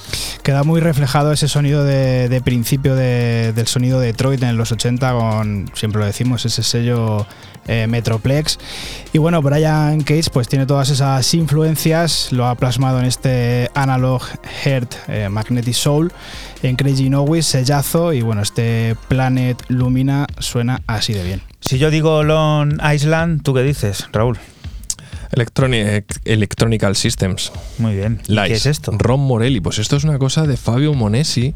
[0.43, 5.11] Queda muy reflejado ese sonido de, principio de- del sonido de Detroit en los 80
[5.13, 7.25] con, siempre lo decimos, ese sello
[7.67, 8.59] eh, Metroplex.
[9.13, 14.21] Y bueno, Brian Cage pues tiene todas esas influencias, lo ha plasmado en este Analog
[14.63, 16.11] Heart eh, Magnetic Soul,
[16.61, 21.52] en Crazy Nowies, sellazo y bueno, este Planet Lumina suena así de bien.
[21.73, 24.37] Si yo digo Long Island, ¿tú qué dices, Raúl?
[25.31, 27.51] Electronic, Electronical Systems.
[27.79, 28.21] Muy bien.
[28.27, 28.47] ¿Y Lies.
[28.49, 28.91] ¿Qué es esto?
[28.95, 29.59] Ron Morelli.
[29.59, 31.55] Pues esto es una cosa de Fabio Monesi.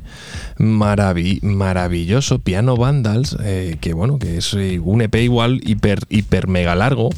[0.57, 2.39] maravi- maravilloso.
[2.39, 3.37] Piano Vandals.
[3.43, 7.11] eh, que bueno, que es eh, un EP igual hiper, hiper mega largo.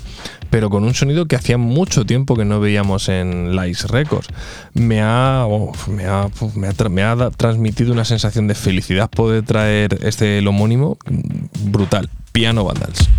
[0.49, 4.27] Pero con un sonido que hacía mucho tiempo que no veíamos en Lice Records.
[4.73, 5.45] Me ha,
[5.87, 9.97] me ha, me ha tra- me ha da- transmitido una sensación de felicidad poder traer
[10.03, 12.09] este el homónimo mm, brutal.
[12.39, 13.18] Piano Vandals.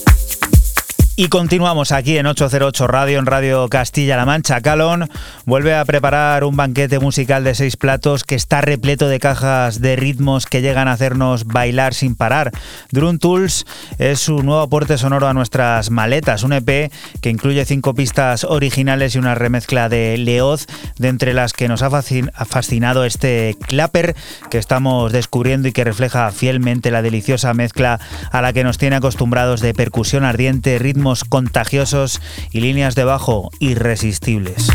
[1.17, 4.61] Y continuamos aquí en 808 Radio, en Radio Castilla-La Mancha.
[4.61, 5.09] Calón
[5.45, 9.97] vuelve a preparar un banquete musical de seis platos que está repleto de cajas de
[9.97, 12.51] ritmos que llegan a hacernos bailar sin parar.
[12.91, 13.65] Drum Tools
[13.99, 16.89] es su nuevo aporte sonoro a nuestras maletas, un EP
[17.19, 20.65] que incluye cinco pistas originales y una remezcla de Leoz,
[20.97, 24.15] de entre las que nos ha fascinado este clapper
[24.49, 27.99] que estamos descubriendo y que refleja fielmente la deliciosa mezcla
[28.31, 30.79] a la que nos tiene acostumbrados de percusión ardiente,
[31.25, 32.21] contagiosos
[32.51, 34.69] y líneas de bajo irresistibles.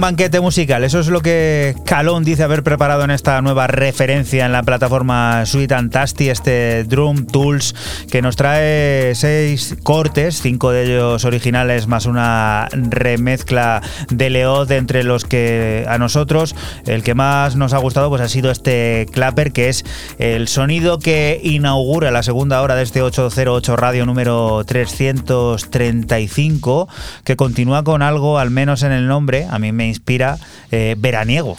[0.00, 0.84] Banquete musical.
[0.84, 5.44] Eso es lo que Calón dice haber preparado en esta nueva referencia en la plataforma
[5.44, 7.74] Sweet and Tasty, este Drum Tools,
[8.10, 15.04] que nos trae seis cortes, cinco de ellos originales, más una remezcla de Leod, entre
[15.04, 16.54] los que a nosotros
[16.86, 19.84] el que más nos ha gustado pues ha sido este clapper, que es
[20.18, 26.88] el sonido que inaugura la segunda hora de este 808 radio número 335,
[27.24, 30.38] que continúa con algo, al menos en el nombre, a mí me me inspira
[30.70, 31.56] eh, veraniego.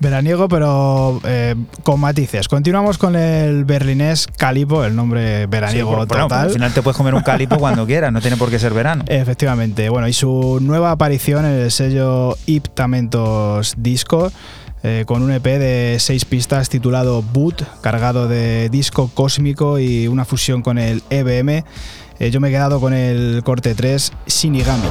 [0.00, 2.48] Veraniego, pero eh, con matices.
[2.48, 6.46] Continuamos con el berlinés Calipo, el nombre veraniego Sí, bueno, bueno, total.
[6.46, 9.04] al final te puedes comer un calipo cuando quieras, no tiene por qué ser verano.
[9.08, 14.32] Efectivamente, bueno, y su nueva aparición en el sello Iptamentos Disco.
[14.84, 20.24] eh, con un EP de seis pistas titulado Boot, cargado de disco cósmico y una
[20.24, 21.64] fusión con el EBM.
[22.20, 24.88] Eh, yo me he quedado con el corte 3, Shinigami.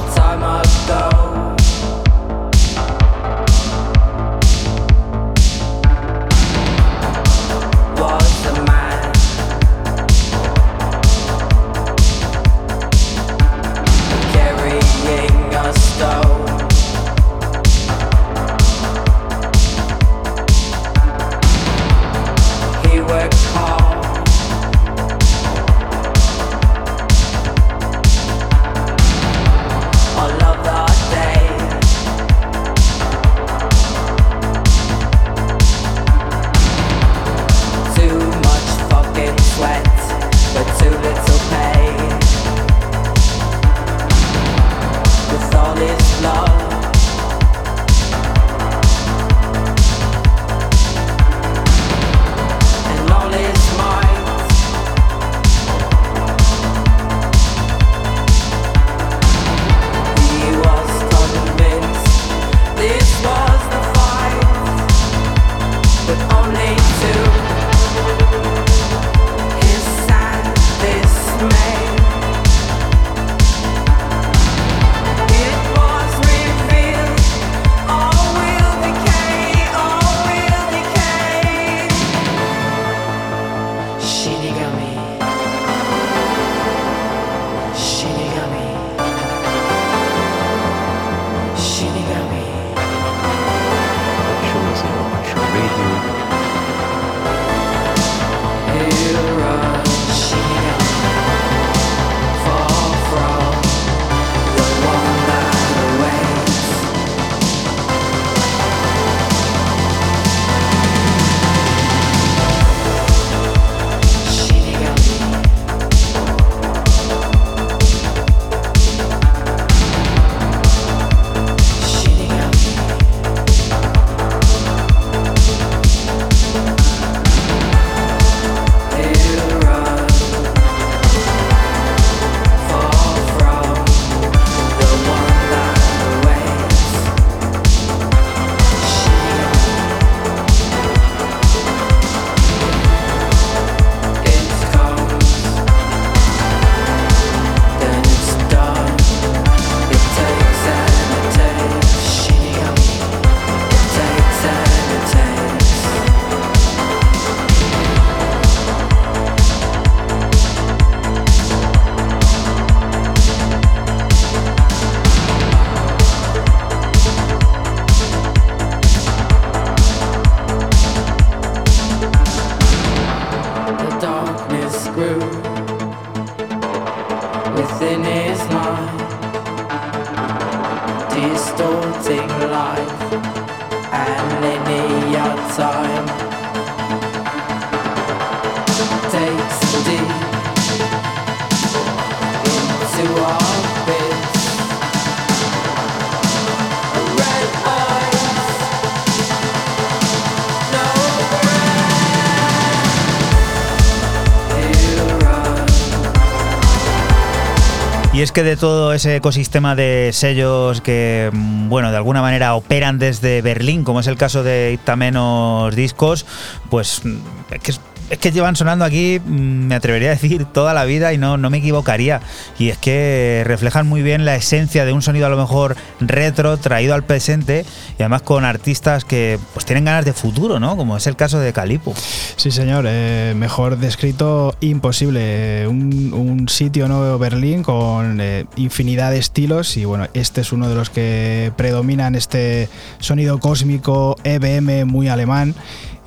[208.44, 213.84] De todo ese ecosistema de sellos que, mm, bueno, de alguna manera operan desde Berlín,
[213.84, 216.26] como es el caso de Iptamenos Discos,
[216.70, 217.16] pues mm,
[217.52, 220.84] es que, es- es que llevan sonando aquí, mm, me atrevería a decir, toda la
[220.84, 222.20] vida y no, no me equivocaría.
[222.58, 226.56] Y es que reflejan muy bien la esencia de un sonido a lo mejor retro,
[226.56, 227.64] traído al presente,
[227.98, 230.76] y además con artistas que pues tienen ganas de futuro, ¿no?
[230.76, 231.94] Como es el caso de Calipo.
[232.36, 235.66] Sí, señor, eh, mejor descrito imposible.
[235.68, 240.68] Un, un sitio nuevo Berlín con eh, infinidad de estilos y bueno, este es uno
[240.68, 242.68] de los que predominan este
[242.98, 245.54] sonido cósmico EBM muy alemán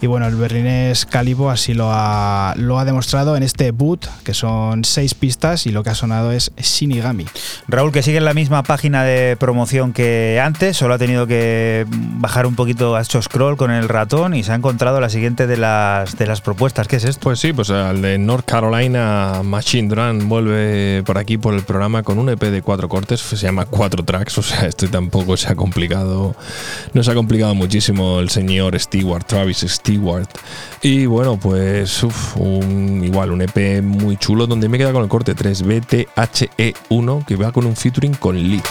[0.01, 4.33] Y bueno, el berlinés Calibo así lo ha, lo ha demostrado en este boot, que
[4.33, 7.27] son seis pistas y lo que ha sonado es Shinigami.
[7.67, 11.85] Raúl, que sigue en la misma página de promoción que antes, solo ha tenido que
[11.87, 15.45] bajar un poquito, ha hecho scroll con el ratón y se ha encontrado la siguiente
[15.45, 16.87] de las, de las propuestas.
[16.87, 17.21] ¿Qué es esto?
[17.21, 22.01] Pues sí, pues al de North Carolina Machine Drum vuelve por aquí por el programa
[22.01, 25.49] con un EP de cuatro cortes, se llama Cuatro Tracks, o sea, esto tampoco se
[25.49, 26.35] ha complicado,
[26.93, 29.90] no se ha complicado muchísimo el señor Stewart, Travis Stewart.
[30.81, 32.03] Y bueno, pues
[32.35, 37.35] un, igual un EP muy chulo donde me queda con el corte 3 BTHE1 que
[37.35, 38.61] va con un featuring con Lee.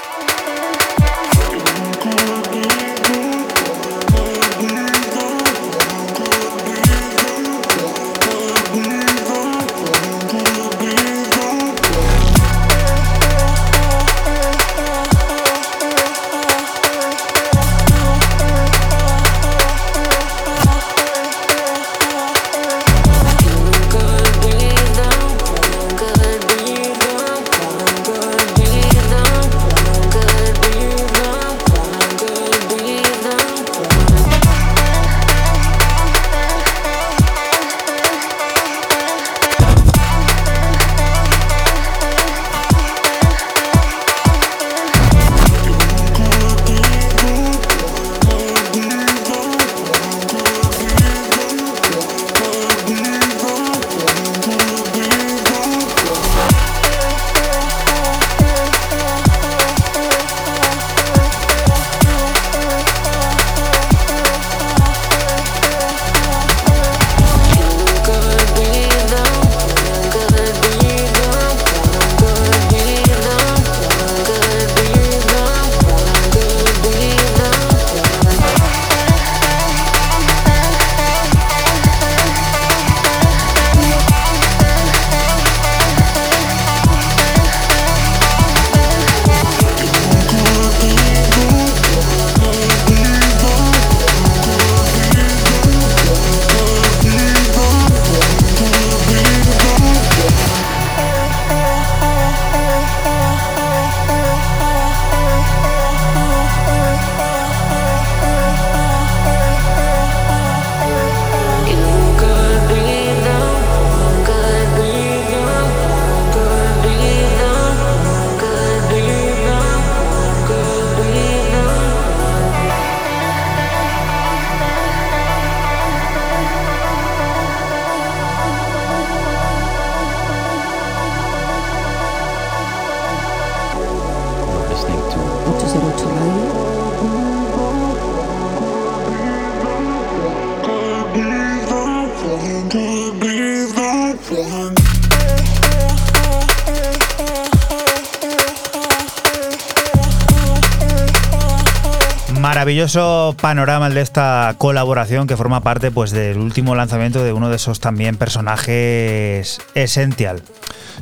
[152.75, 157.49] Maravilloso panorama el de esta colaboración que forma parte pues, del último lanzamiento de uno
[157.51, 160.41] de esos también personajes Essential.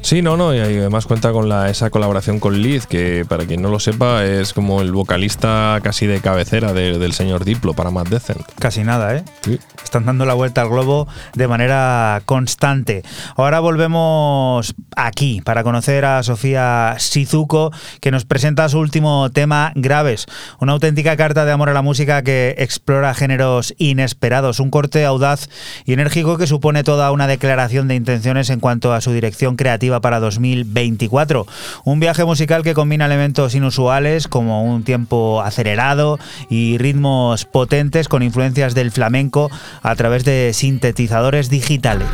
[0.00, 3.60] Sí, no, no, y además cuenta con la, esa colaboración con Liz, que para quien
[3.60, 7.90] no lo sepa es como el vocalista casi de cabecera de- del señor Diplo para
[7.90, 8.40] Matt Decent.
[8.60, 9.24] Casi nada, ¿eh?
[9.42, 9.58] Sí.
[9.84, 13.02] Están dando la vuelta al globo de manera constante.
[13.36, 20.26] Ahora volvemos aquí para conocer a Sofía Shizuko, que nos presenta su último tema, Graves.
[20.60, 24.60] Una auténtica carta de amor a la música que explora géneros inesperados.
[24.60, 25.48] Un corte audaz
[25.84, 30.00] y enérgico que supone toda una declaración de intenciones en cuanto a su dirección creativa
[30.00, 31.46] para 2024.
[31.84, 36.18] Un viaje musical que combina elementos inusuales como un tiempo acelerado
[36.50, 39.50] y ritmos potentes con influencias del flamenco
[39.82, 42.08] a través de sintetizadores digitales.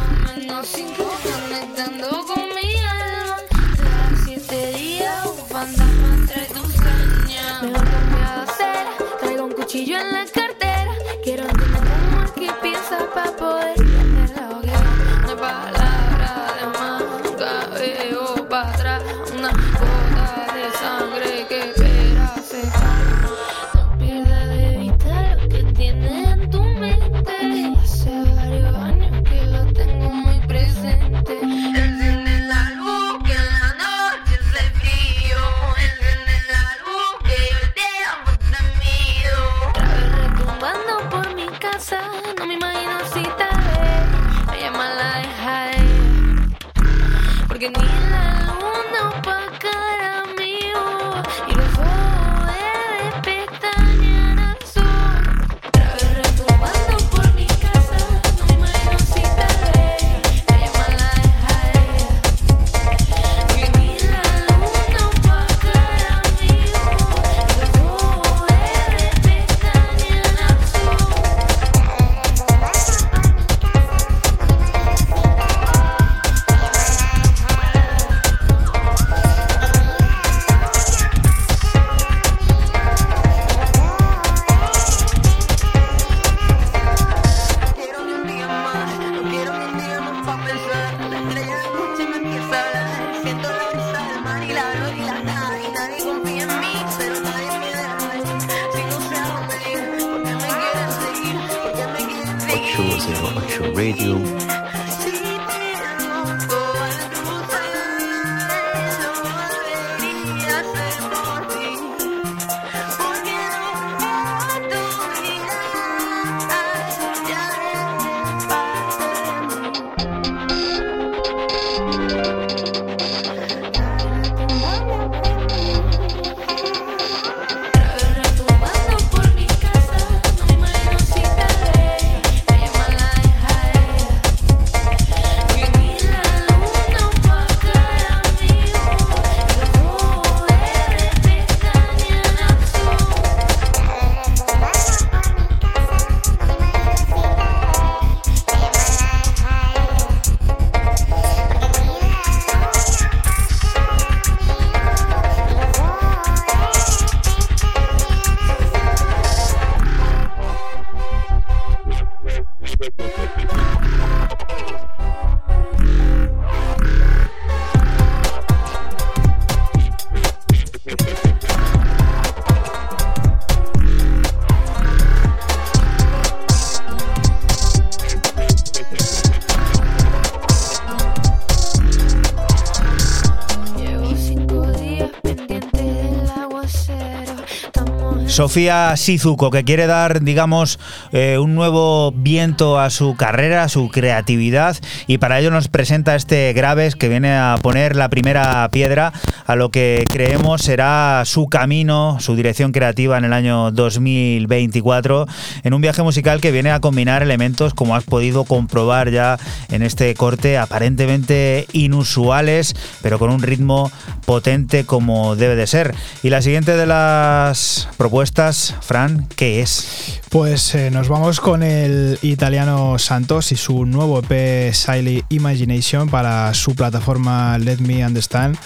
[188.35, 190.81] Sofía Shizuko, que quiere dar, digamos,
[191.13, 196.17] eh, un nuevo viento a su carrera, a su creatividad, y para ello nos presenta
[196.17, 199.13] este Graves que viene a poner la primera piedra
[199.47, 205.29] a lo que creemos será su camino, su dirección creativa en el año 2024,
[205.63, 209.39] en un viaje musical que viene a combinar elementos, como has podido comprobar ya
[209.75, 213.91] en este corte, aparentemente inusuales, pero con un ritmo
[214.25, 215.95] potente como debe de ser.
[216.23, 220.21] Y la siguiente de las propuestas, Fran, ¿qué es?
[220.31, 226.53] Pues eh, nos vamos con el italiano Santos y su nuevo EP Siley Imagination para
[226.55, 228.57] su plataforma Let Me Understand.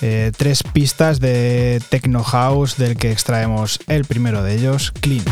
[0.00, 5.24] Eh, tres pistas de Techno House del que extraemos el primero de ellos, Clean.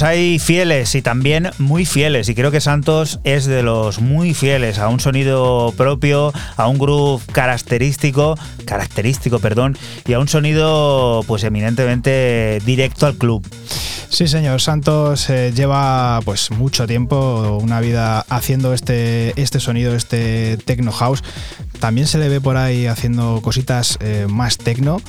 [0.00, 4.78] Hay fieles y también muy fieles, y creo que Santos es de los muy fieles
[4.78, 9.76] a un sonido propio, a un groove característico, característico, perdón,
[10.06, 13.44] y a un sonido pues eminentemente directo al club.
[14.10, 14.60] Sí, señor.
[14.60, 21.22] Santos eh, lleva pues mucho tiempo, una vida haciendo este, este sonido, este techno house.
[21.78, 25.00] También se le ve por ahí haciendo cositas eh, más techno,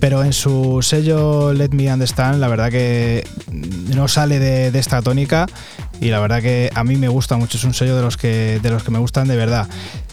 [0.00, 5.00] pero en su sello Let Me Understand, la verdad que no sale de, de esta
[5.00, 5.46] tónica
[6.00, 8.60] y la verdad que a mí me gusta mucho, es un sello de los que,
[8.62, 9.66] de los que me gustan de verdad.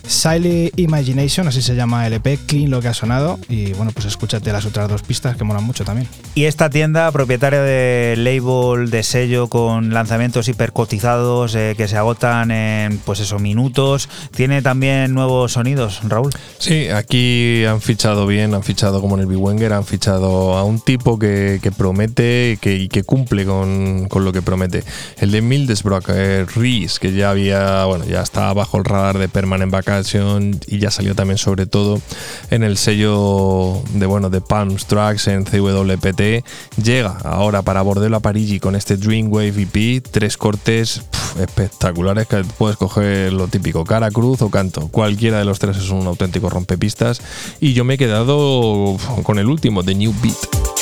[0.07, 4.05] Siley Imagination, así se llama el EP, clean lo que ha sonado y bueno, pues
[4.05, 6.07] escúchate las otras dos pistas que molan mucho también.
[6.35, 12.51] Y esta tienda, propietaria de label de sello con lanzamientos hipercotizados eh, que se agotan
[12.51, 16.31] en pues eso, minutos, tiene también nuevos sonidos, Raúl.
[16.57, 20.63] Sí, aquí han fichado bien, han fichado como en el Big Wenger, han fichado a
[20.63, 24.83] un tipo que, que promete y que, y que cumple con, con lo que promete.
[25.17, 29.29] El de Mildesbrock, eh, Reese, que ya había, bueno, ya estaba bajo el radar de
[29.29, 29.71] Permanent
[30.67, 32.01] Y ya salió también sobre todo
[32.49, 36.45] en el sello de, bueno, de Palms Tracks en CWPT.
[36.83, 41.01] Llega ahora para Bordello a Parigi con este Dreamwave EP, tres cortes
[41.39, 44.87] espectaculares que puedes coger lo típico, cara, cruz o canto.
[44.89, 47.21] Cualquiera de los tres es un auténtico rompepistas
[47.59, 50.74] y yo me he quedado con el último, The New Beat.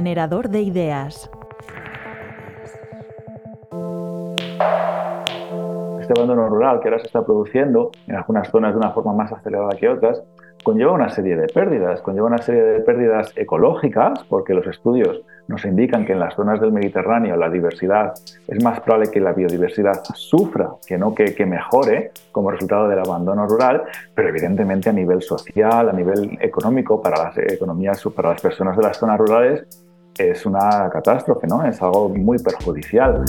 [0.00, 1.30] Generador de ideas.
[6.00, 9.30] Este abandono rural que ahora se está produciendo en algunas zonas de una forma más
[9.30, 10.22] acelerada que otras,
[10.62, 15.66] conlleva una serie de pérdidas, conlleva una serie de pérdidas ecológicas, porque los estudios nos
[15.66, 18.14] indican que en las zonas del Mediterráneo la diversidad
[18.48, 23.46] es más probable que la biodiversidad sufra que no que, mejore como resultado del abandono
[23.46, 23.82] rural,
[24.14, 28.82] pero evidentemente a nivel social, a nivel económico, para las economías, para las personas de
[28.82, 29.66] las zonas rurales,
[30.20, 31.64] es una catástrofe, ¿no?
[31.64, 33.24] Es algo muy perjudicial.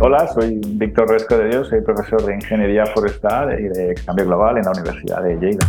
[0.00, 4.58] Hola, soy Víctor Resco de Dios, soy profesor de Ingeniería Forestal y de Cambio Global
[4.58, 5.66] en la Universidad de Lleida.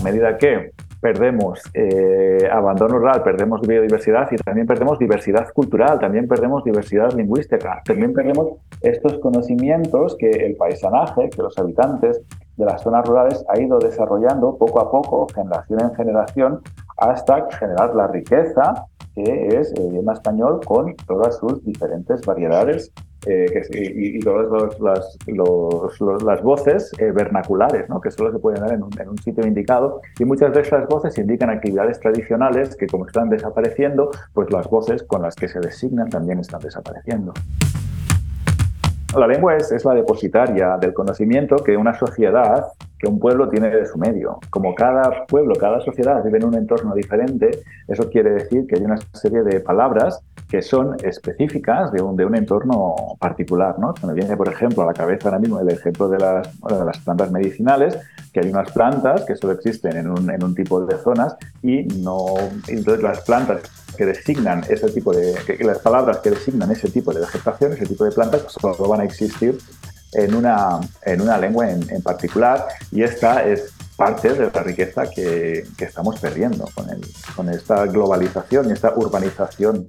[0.00, 6.26] A medida que perdemos eh, abandono rural, perdemos biodiversidad y también perdemos diversidad cultural, también
[6.26, 12.22] perdemos diversidad lingüística, también perdemos estos conocimientos que el paisanaje, que los habitantes
[12.56, 16.60] de las zonas rurales ha ido desarrollando poco a poco, generación en generación,
[16.96, 22.92] hasta generar la riqueza que es el idioma español con todas sus diferentes variedades
[23.26, 27.98] eh, y, y todas los- las, los- los- las voces eh, vernaculares, ¿no?
[28.00, 30.02] que solo se pueden dar en un, en un sitio indicado.
[30.18, 35.02] Y muchas de estas voces indican actividades tradicionales que como están desapareciendo, pues las voces
[35.02, 37.32] con las que se designan también están desapareciendo.
[39.18, 42.66] La lengua es, es la depositaria del conocimiento que una sociedad,
[42.98, 44.38] que un pueblo tiene de su medio.
[44.50, 48.82] Como cada pueblo, cada sociedad vive en un entorno diferente, eso quiere decir que hay
[48.82, 53.78] una serie de palabras que son específicas de un, de un entorno particular.
[53.78, 53.94] ¿no?
[54.06, 56.98] Me viene, por ejemplo, a la cabeza ahora mismo el ejemplo de las, de las
[56.98, 57.98] plantas medicinales,
[58.32, 61.84] que hay unas plantas que solo existen en un, en un tipo de zonas y
[61.84, 62.34] no.
[62.68, 63.62] Entonces, las plantas
[63.96, 65.34] que designan ese tipo de.
[65.60, 69.04] las palabras que designan ese tipo de vegetación, ese tipo de plantas, solo van a
[69.04, 69.58] existir
[70.12, 75.04] en una, en una lengua en, en particular y esta es parte de la riqueza
[75.08, 77.00] que, que estamos perdiendo con, el-
[77.34, 79.88] con esta globalización y esta urbanización.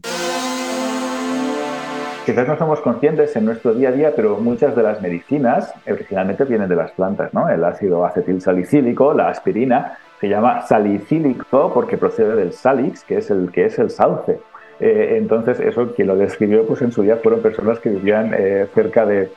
[2.26, 6.44] Quizás no somos conscientes en nuestro día a día, pero muchas de las medicinas originalmente
[6.44, 7.48] vienen de las plantas, ¿no?
[7.49, 13.30] El ácido acetil salicílico, la aspirina, se llama salicílico porque procede del salix, que es
[13.30, 14.39] el, que es el sauce.
[14.81, 18.68] Eh, entonces, eso quien lo describió pues en su día fueron personas que vivían eh,
[18.76, 19.31] cerca de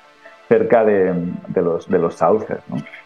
[0.50, 1.14] cerca de,
[1.54, 2.58] los, de sauces.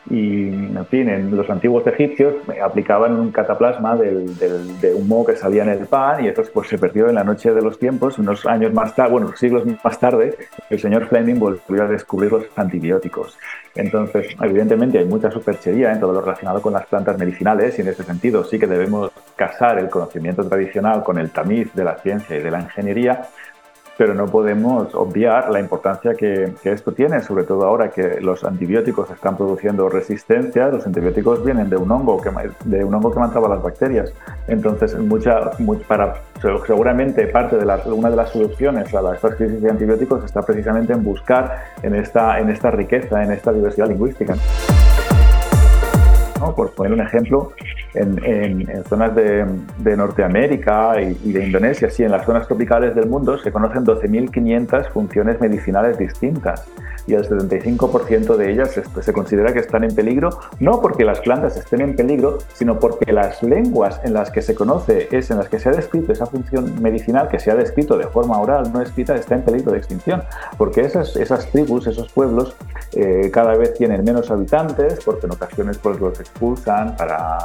[0.08, 5.26] Y, en fin, en los antiguos egipcios eh, aplicaban un cataplasma del, del- de moho
[5.26, 7.78] que salía en el pan y eso pues, se perdió en la noche de los
[7.78, 8.18] tiempos.
[8.18, 10.34] Unos años más tarde, bueno, siglos más tarde,
[10.70, 13.36] el señor Fleming volvió a descubrir los antibióticos.
[13.74, 17.88] Entonces, evidentemente hay mucha superchería en todo lo relacionado con las plantas medicinales y en
[17.88, 22.38] ese sentido sí que debemos casar el conocimiento tradicional con el tamiz de la ciencia
[22.38, 23.26] y de la ingeniería,
[23.96, 29.10] pero no podemos obviar la importancia que, esto tiene, sobre todo ahora que los antibióticos
[29.10, 30.68] están produciendo resistencia.
[30.68, 32.30] Los antibióticos vienen de un hongo que,
[32.64, 34.12] de un hongo que mataba las bacterias.
[34.48, 36.14] Entonces, mucha, mu- para,
[36.66, 40.92] seguramente parte de la, una de las soluciones a estas crisis de antibióticos está precisamente
[40.92, 44.34] en buscar en esta, en esta riqueza, en esta diversidad lingüística.
[46.56, 47.52] Por poner un ejemplo,
[47.94, 53.38] en, zonas de, Norteamérica y, y de Indonesia, sí, en las zonas tropicales del mundo
[53.38, 56.66] se conocen 12.500 funciones medicinales distintas
[57.06, 58.70] y el 75% de ellas
[59.00, 63.12] se, considera que están en peligro, no porque las plantas estén en peligro, sino porque
[63.12, 66.26] las lenguas en las que se conoce, es en las que se ha descrito esa
[66.26, 69.78] función medicinal, que se ha descrito de forma oral, no escrita, está en peligro de
[69.78, 70.22] extinción,
[70.58, 72.54] porque esas, esas tribus, esos pueblos,
[72.92, 77.38] eh, cada vez tienen menos habitantes, porque en ocasiones pues, los expulsan para,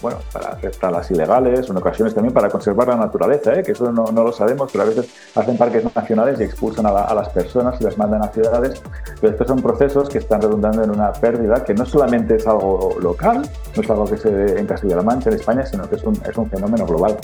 [0.00, 3.62] bueno, para talas ilegales, en ocasiones también para conservar la naturaleza, ¿eh?
[3.62, 6.92] que eso no, no lo sabemos, pero a veces hacen parques nacionales y expulsan a,
[6.92, 8.82] la- a las personas y las mandan a ciudades.
[9.20, 12.96] Pero estos son procesos que están redundando en una pérdida que no solamente es algo
[13.00, 13.42] local,
[13.76, 16.18] no es algo que se ve en Castilla-La Mancha, en España, sino que es un,
[16.28, 17.16] es un fenómeno global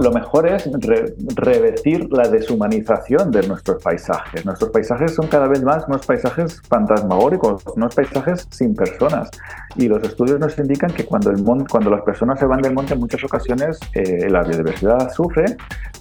[0.00, 4.44] lo mejor es re- revertir la deshumanización de nuestros paisajes.
[4.44, 9.30] Nuestros paisajes son cada vez más unos paisajes fantasmagóricos, unos paisajes sin personas.
[9.76, 12.74] Y los estudios nos indican que cuando, el mon- cuando las personas se van del
[12.74, 15.56] monte, en muchas ocasiones eh, la biodiversidad sufre,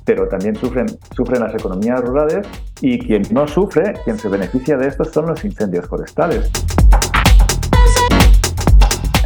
[0.06, 2.48] pero también sufren, sufren las economías rurales
[2.82, 6.50] y quien no sufre, quien se beneficia de esto son los incendios forestales.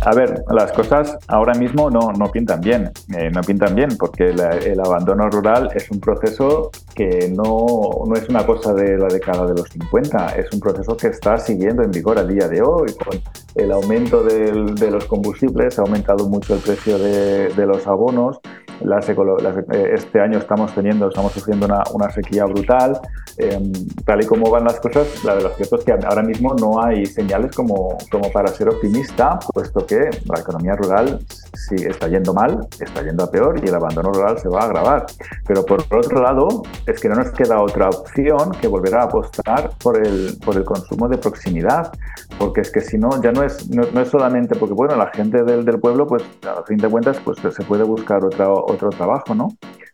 [0.04, 4.34] A ver, las cosas ahora mismo no, no pintan bien, eh, no pintan bien porque
[4.34, 9.08] la- el abandono rural es un proceso que no, no es una cosa de la
[9.08, 12.64] década de los 50, es un proceso que está siguiendo en vigor a día de
[12.64, 12.94] hoy.
[12.96, 13.20] Con
[13.54, 18.40] el aumento del- de los combustibles ha aumentado mucho el precio de, de los abonos.
[18.84, 23.00] Las las- eh, este año estamos teniendo, estamos sufriendo una, una sequía brutal.
[23.38, 23.60] Eh,
[24.06, 27.56] tal y como van las cosas, la verdad es que ahora mismo no hay señales
[27.56, 31.20] como, como para ser optimista, puesto que la economía rural
[31.54, 34.66] sí está yendo mal, está yendo a peor y el abandono rural se va a
[34.66, 35.06] agravar.
[35.46, 39.72] Pero por otro lado, es que no nos queda otra opción que volver a apostar
[39.84, 41.92] por el, por el consumo de proximidad,
[42.40, 45.08] porque es que si no, ya no es, no, no es solamente porque, bueno, la
[45.08, 48.90] gente del, del pueblo, pues a fin de cuentas, pues se puede buscar otra, otro
[48.92, 49.50] trabajo, ¿no?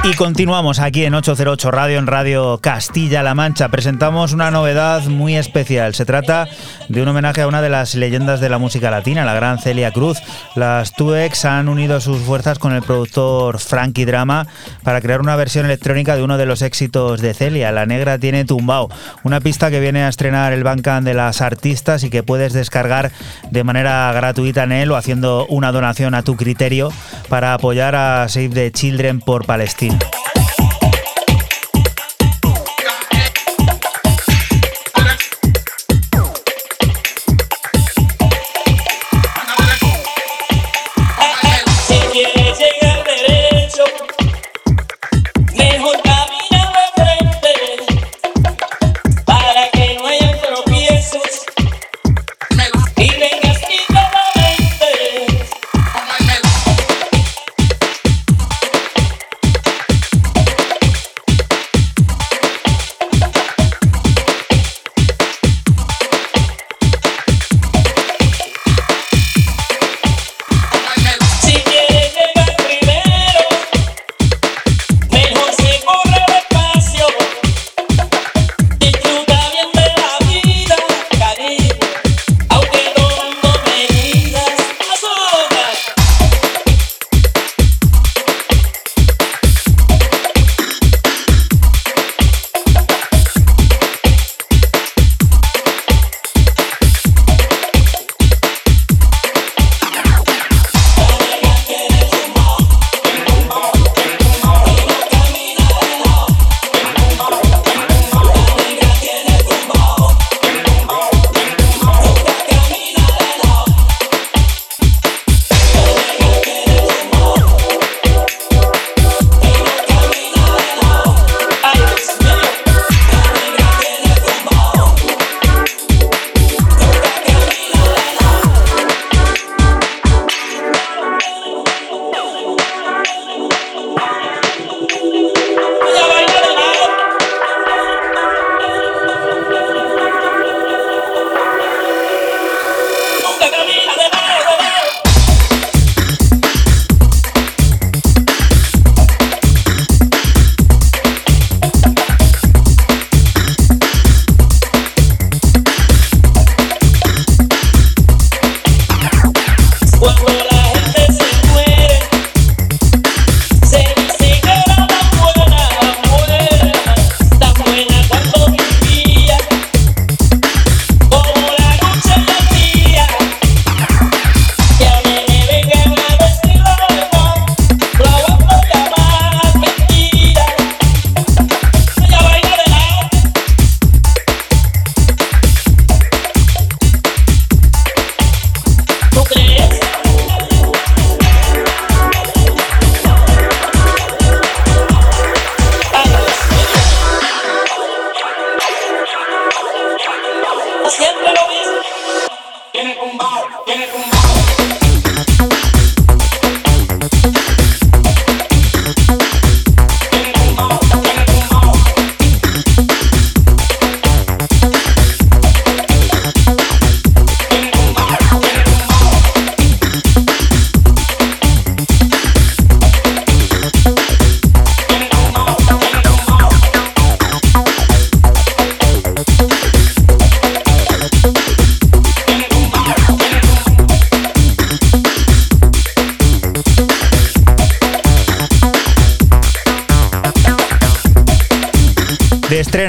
[0.06, 3.70] Y continuamos aquí en 808 Radio, en Radio Castilla-La Mancha.
[3.70, 5.94] Presentamos una novedad muy especial.
[5.94, 6.47] Se trata
[6.90, 9.93] de un homenaje a una de las leyendas de la música latina, la gran Celia
[9.93, 10.18] Cruz.
[10.56, 14.47] Las Tuex han unido sus fuerzas con el productor Frankie Drama
[14.82, 18.44] para crear una versión electrónica de uno de los éxitos de Celia, La Negra tiene
[18.44, 18.90] tumbao.
[19.22, 23.10] Una pista que viene a estrenar el Bandcamp de las artistas y que puedes descargar
[23.51, 26.90] de manera gratuita en él o haciendo una donación a tu criterio
[27.31, 29.94] para apoyar a Save the Children por Palestina.
[30.03, 30.23] Yeah.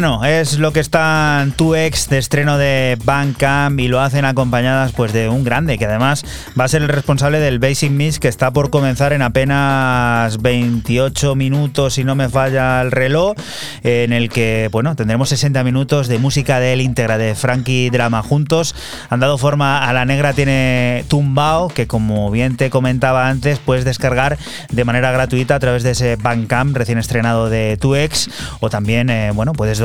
[0.06, 5.14] Es lo que están tu ex de estreno de Bandcamp y lo hacen acompañadas pues
[5.14, 6.23] de un grande que además
[6.57, 11.36] va a ser el responsable del Basic Mix que está por comenzar en apenas 28
[11.36, 13.36] minutos si no me falla el reloj
[13.84, 18.22] en el que bueno tendremos 60 minutos de música de él íntegra de Frankie Drama
[18.22, 18.76] juntos.
[19.10, 23.86] Han dado forma a la negra tiene tumbao que como bien te comentaba antes puedes
[23.86, 24.38] descargar
[24.69, 28.30] de manera gratuita a través de ese Bandcamp recién estrenado de tu ex
[28.60, 29.80] o también eh, bueno puedes puedes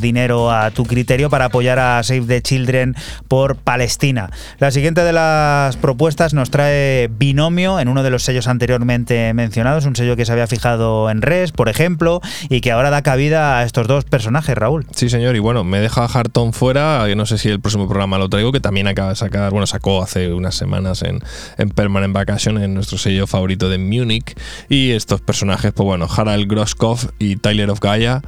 [0.00, 2.94] dinero a tu criterio para apoyar a Save the Children
[3.28, 4.30] por Palestina.
[4.58, 9.86] La siguiente de las propuestas nos trae Binomio en uno de los sellos anteriormente mencionados,
[9.86, 13.58] un sello que se había fijado en Res, por ejemplo, y que ahora da cabida
[13.58, 14.86] a estos dos personajes, Raúl.
[14.92, 18.28] Sí, señor, y bueno, me deja Harton fuera, no sé si el próximo programa lo
[18.28, 21.20] traigo, que también acaba de sacar, bueno, sacó hace unas semanas en,
[21.58, 24.36] en Permanent Vacation, en nuestro sello favorito de Múnich,
[24.68, 28.22] y estos personajes, pues bueno, Harald Groskopf y Tyler of Gaia,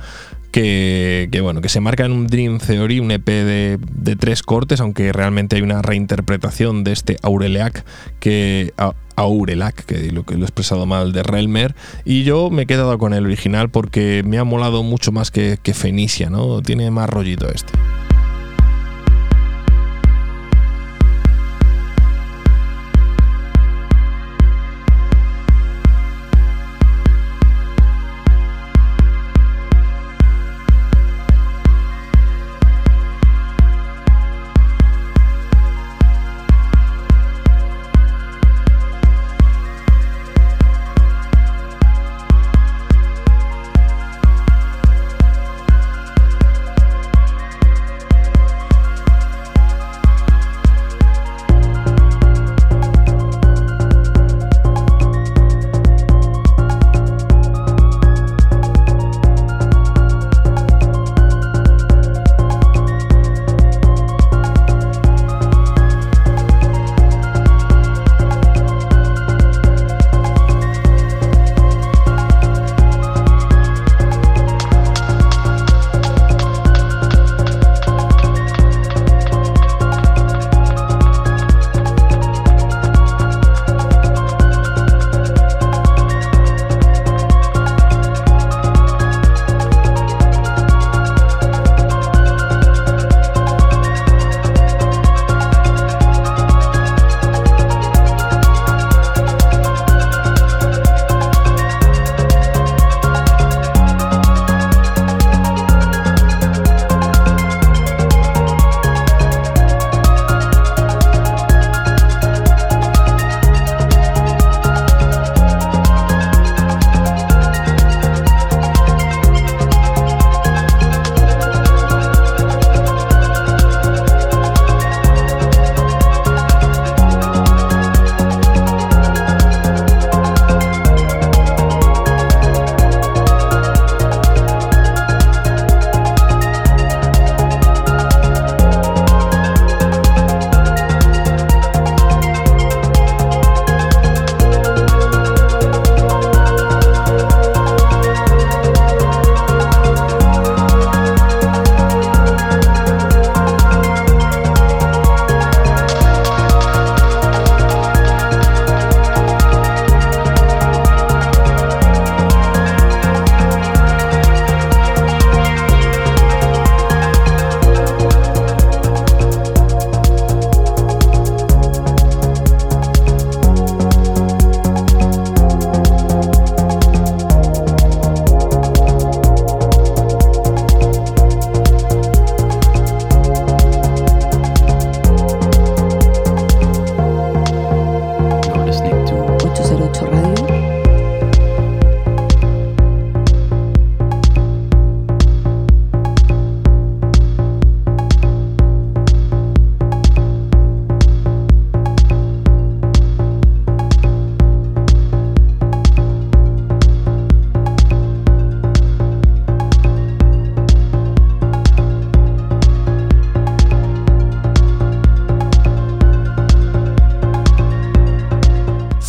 [0.57, 5.13] que, bueno, que se marca en un Dream Theory, un EP de, tres cortes, aunque
[5.13, 7.85] realmente hay una reinterpretación de este Aureliac
[8.21, 11.75] que a, Aurelac, que lo que lo he expresado mal, de Relmer,
[12.07, 15.59] y yo me he quedado con el original porque me ha molado mucho más que,
[15.63, 16.63] que Fenicia, ¿no?
[16.63, 17.73] Tiene más rollito este.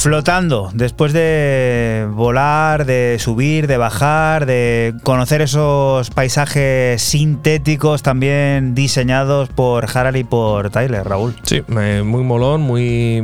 [0.08, 9.50] Flotando, después de volar, de subir, de bajar, de conocer esos paisajes sintéticos también diseñados
[9.50, 11.36] por Harald y por Tyler, Raúl.
[11.44, 13.22] Sí, muy molón, muy...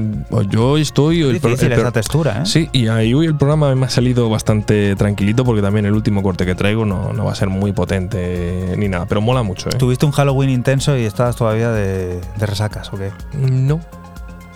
[0.49, 1.21] Yo hoy estoy...
[1.21, 2.45] el pro- difícil el esa textura, ¿eh?
[2.45, 6.21] Sí, y ahí hoy el programa me ha salido bastante tranquilito porque también el último
[6.21, 9.69] corte que traigo no, no va a ser muy potente ni nada, pero mola mucho,
[9.69, 9.77] ¿eh?
[9.77, 13.11] ¿Tuviste un Halloween intenso y estabas todavía de, de resacas o qué?
[13.39, 13.79] No.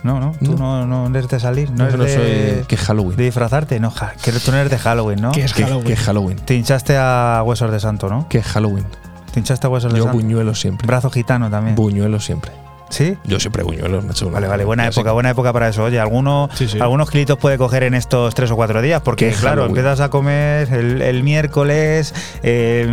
[0.03, 2.13] No, no, tú no, no eres de salir, no, No, eres no de,
[2.55, 3.17] soy- ¿qué Halloween?
[3.17, 5.31] de disfrazarte, no, ja- que tú no eres de Halloween, ¿no?
[5.31, 5.87] ¿Qué es ¿Qué- Halloween?
[5.87, 6.37] qué Halloween?
[6.37, 8.27] Te hinchaste a huesos de santo, ¿no?
[8.29, 8.85] ¿Qué es Halloween?
[9.33, 10.17] Te hinchaste a huesos de Yo santo.
[10.19, 10.87] buñuelo siempre.
[10.87, 11.75] Brazo gitano también.
[11.75, 12.51] Buñuelo siempre.
[12.89, 13.17] ¿Sí?
[13.25, 14.29] Yo siempre buñuelos, macho.
[14.29, 15.83] Vale, vale, buena época, buena época para eso.
[15.83, 16.79] Oye, alguno, Sí, sí.
[16.79, 19.69] algunos kilitos puede coger en estos tres o cuatro días, porque Qué claro, Halloween.
[19.77, 22.83] empiezas a comer el, el miércoles, eh,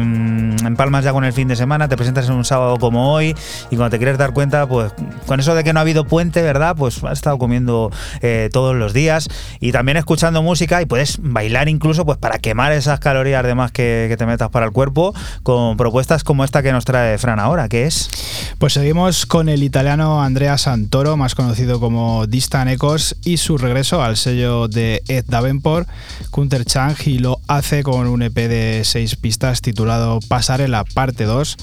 [0.64, 3.36] empalmas ya con el fin de semana, te presentas en un sábado como hoy,
[3.70, 4.92] y cuando te quieres dar cuenta, pues
[5.26, 6.74] con eso de que no ha habido puente, ¿verdad?
[6.76, 7.90] Pues has estado comiendo
[8.20, 9.28] eh, todos los días
[9.60, 13.70] y también escuchando música y puedes bailar incluso pues para quemar esas calorías de más
[13.70, 15.14] que, que te metas para el cuerpo
[15.44, 18.10] con propuestas como esta que nos trae Fran ahora, que es...
[18.58, 24.02] Pues seguimos con el italiano Andrea Santoro, más conocido como Distant Echoes, y su regreso
[24.02, 25.86] al sello de Ed Davenport,
[26.31, 31.56] Kunter Chang, y lo hace con un EP de seis pistas titulado Pasarela Parte 2,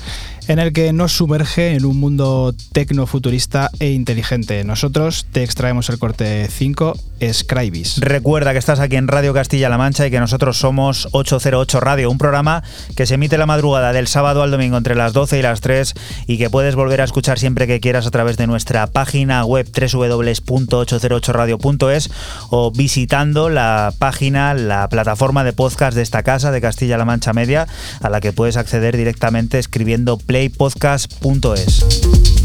[0.51, 4.65] en el que nos sumerge en un mundo tecnofuturista e inteligente.
[4.65, 6.93] Nosotros te extraemos el corte 5,
[7.31, 7.99] Scribis.
[7.99, 12.17] Recuerda que estás aquí en Radio Castilla-La Mancha y que nosotros somos 808 Radio, un
[12.17, 12.63] programa
[12.97, 15.93] que se emite la madrugada del sábado al domingo entre las 12 y las 3
[16.27, 19.71] y que puedes volver a escuchar siempre que quieras a través de nuestra página web
[19.71, 22.11] www.808radio.es
[22.49, 27.69] o visitando la página, la plataforma de podcast de esta casa de Castilla-La Mancha Media
[28.01, 32.40] a la que puedes acceder directamente escribiendo playpodcast.es.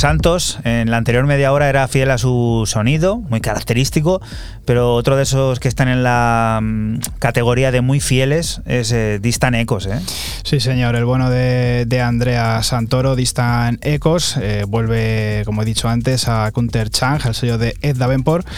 [0.00, 4.22] Santos en la anterior media hora era fiel a su sonido, muy característico,
[4.64, 9.18] pero otro de esos que están en la mm, categoría de muy fieles es eh,
[9.20, 9.84] Distant Ecos.
[9.84, 10.00] ¿eh?
[10.42, 15.86] Sí, señor, el bueno de, de Andrea Santoro, Distant Ecos, eh, vuelve, como he dicho
[15.86, 18.48] antes, a Kunter Chang, el sello de Ed Davenport,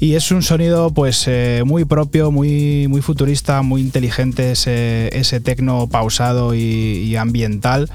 [0.00, 5.40] y es un sonido pues eh, muy propio, muy, muy futurista, muy inteligente, ese, ese
[5.88, 7.88] pausado y ambiental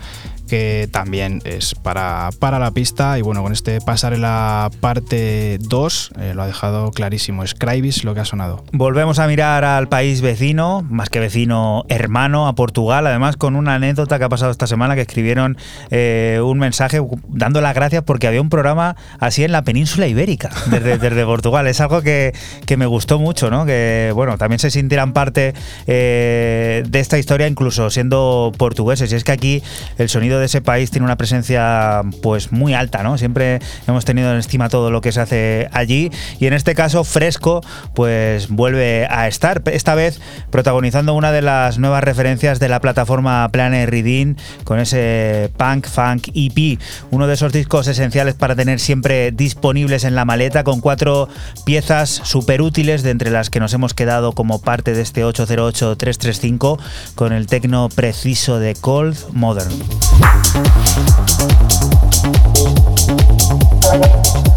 [0.53, 3.17] que también es para, para la pista.
[3.17, 7.43] Y bueno, con este pasar en la parte 2 eh, lo ha dejado clarísimo.
[7.43, 8.63] Es Cryvis lo que ha sonado.
[8.71, 13.73] Volvemos a mirar al país vecino, más que vecino, hermano, a Portugal, además con una
[13.73, 15.57] anécdota que ha pasado esta semana que escribieron
[15.89, 20.51] eh, un mensaje dando las gracias porque había un programa así en la península ibérica,
[20.69, 21.65] desde, desde Portugal.
[21.65, 22.31] Es algo que,
[22.67, 23.65] que me gustó mucho, ¿no?
[23.65, 25.55] Que bueno, también se sintieran parte
[25.87, 29.11] eh, de esta historia, incluso siendo portugueses.
[29.11, 29.63] Y es que aquí
[29.97, 33.17] el sonido de ese país tiene una presencia pues muy alta, ¿no?
[33.17, 36.11] Siempre hemos tenido en estima todo lo que se hace allí.
[36.39, 37.61] Y en este caso, Fresco,
[37.95, 43.49] pues vuelve a estar, esta vez protagonizando una de las nuevas referencias de la plataforma
[43.49, 46.79] Planet Reading con ese Punk Funk EP,
[47.11, 51.29] uno de esos discos esenciales para tener siempre disponibles en la maleta, con cuatro
[51.65, 56.79] piezas súper útiles, de entre las que nos hemos quedado como parte de este 808-335,
[57.15, 59.71] con el tecno preciso de Cold Modern.
[63.91, 64.52] あら。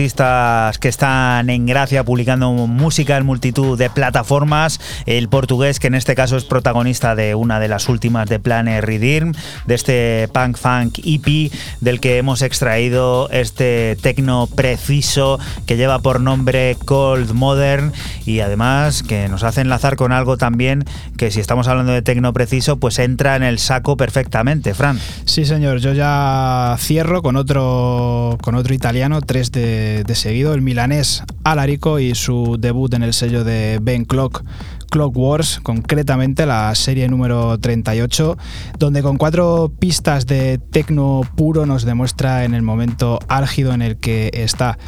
[0.00, 5.94] Artistas que están en gracia publicando música en multitud de plataformas, el portugués que en
[5.94, 9.34] este caso es protagonista de una de las últimas de Planet Redeem,
[9.66, 11.52] de este Punk Funk EP
[11.82, 17.92] del que hemos extraído este tecno preciso que lleva por nombre Cold Modern
[18.24, 20.86] y además que nos hace enlazar con algo también
[21.18, 24.98] que si estamos hablando de tecno preciso pues entra en el saco perfectamente, Fran.
[25.30, 30.60] Sí, señor, yo ya cierro con otro con otro italiano, tres de, de seguido, el
[30.60, 34.42] milanés Alarico y su debut en el sello de Ben Clock.
[34.90, 38.36] Clock Wars, concretamente la serie número 38,
[38.80, 43.98] donde con cuatro pistas de tecno puro nos demuestra en el momento álgido en el
[43.98, 44.78] que está.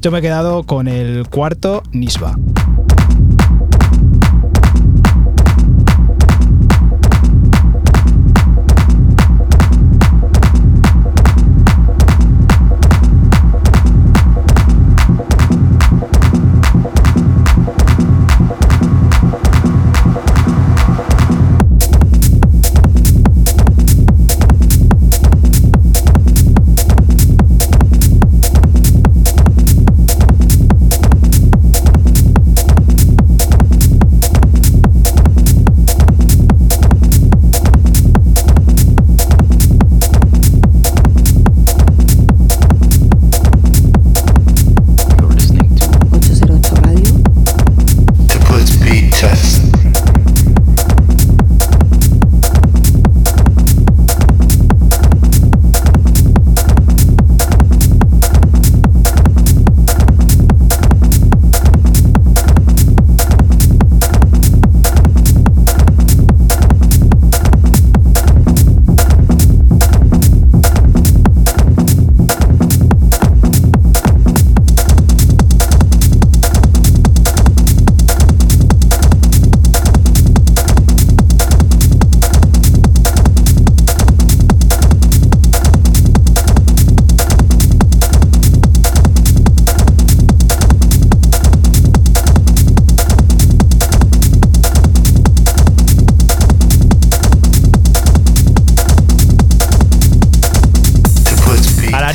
[0.00, 2.36] Yo me he quedado con el cuarto, Nisba.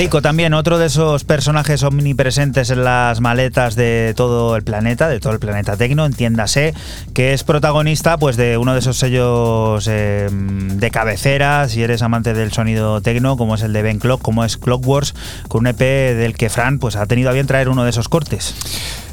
[0.09, 5.33] También, otro de esos personajes omnipresentes en las maletas de todo el planeta, de todo
[5.33, 6.73] el planeta tecno, entiéndase,
[7.13, 12.33] que es protagonista pues de uno de esos sellos eh, de cabecera, si eres amante
[12.33, 15.13] del sonido tecno, como es el de Ben Clock, como es Clockworks,
[15.49, 18.07] con un EP del que Fran pues ha tenido a bien traer uno de esos
[18.07, 18.55] cortes.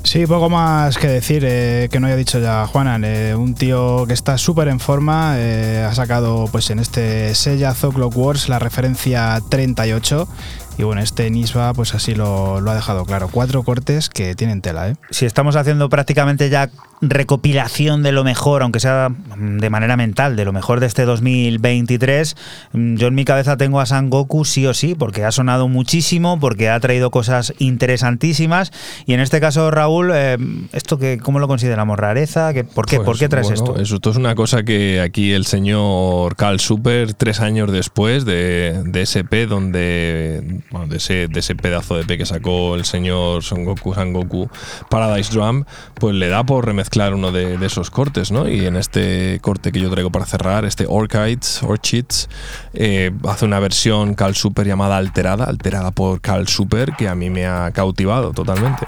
[0.05, 3.05] Sí, poco más que decir eh, que no haya dicho ya Juanan.
[3.05, 8.49] Eh, un tío que está súper en forma, ha sacado pues en este sellazo Clockworks
[8.49, 10.29] la referencia 38
[10.79, 13.29] y bueno, este Nisba pues así lo, lo ha dejado claro.
[13.31, 14.97] Cuatro cortes que tienen tela, ¿eh?
[15.11, 16.71] Si estamos haciendo prácticamente ya
[17.01, 22.35] recopilación de lo mejor, aunque sea de manera mental, de lo mejor de este 2023,
[22.73, 25.69] mm, yo en mi cabeza tengo a San Goku sí o sí, porque ha sonado
[25.69, 28.73] muchísimo, porque ha traído cosas interesantísimas
[29.07, 30.39] y en este caso, Raúl, eh,
[30.73, 31.99] ¿esto que, cómo lo consideramos?
[31.99, 32.53] ¿Rareza?
[32.55, 33.81] ¿Qué- ¿Por qué, Pues, ¿Por qué traes bueno, esto?
[33.83, 38.83] Eso esto es una cosa que aquí el señor Carl Super, tres años después de,
[38.85, 42.85] de ese P, donde, bueno, de ese, de ese pedazo de P que sacó el
[42.85, 44.49] señor Son Goku, Sangoku
[44.89, 45.65] Paradise Drum,
[45.95, 48.49] pues le da por remezclar uno de, esos cortes, ¿no?
[48.49, 52.29] Y en este corte que yo traigo para cerrar, este Orchids, Orchids,
[52.75, 57.31] eh, hace una versión Carl Super llamada Alterada, alterada por Carl Super, que a mí
[57.31, 58.85] me ha cautivado totalmente.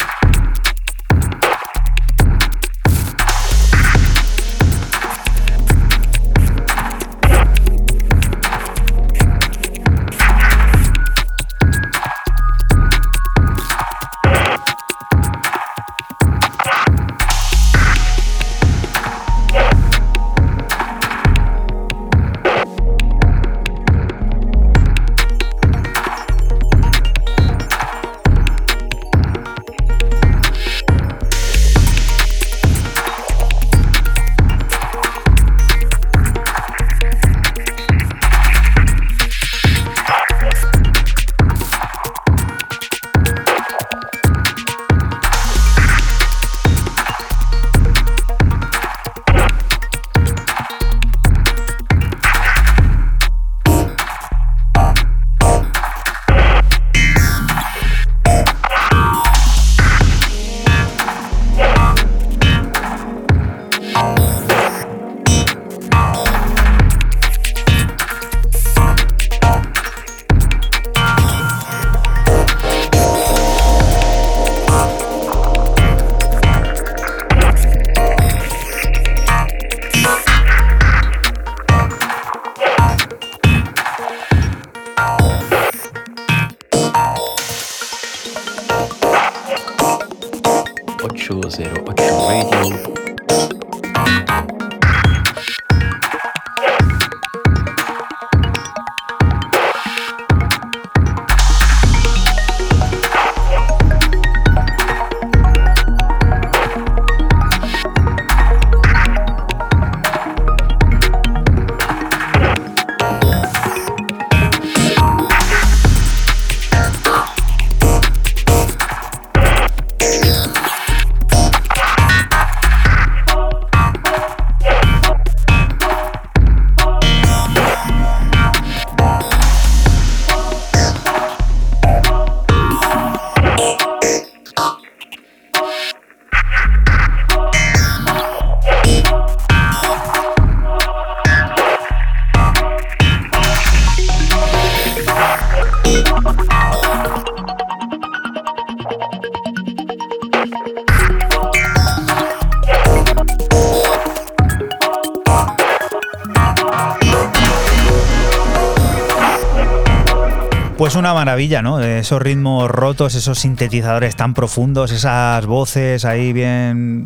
[161.37, 161.81] Maravilla, ¿no?
[161.83, 167.05] Esos ritmos rotos, esos sintetizadores tan profundos, esas voces ahí bien,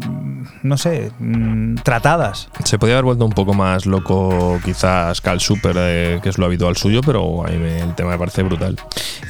[0.62, 2.48] no sé, mm, tratadas.
[2.62, 6.46] Se podía haber vuelto un poco más loco, quizás Cal Super, eh, que es lo
[6.46, 8.76] habitual suyo, pero a me- el tema me parece brutal.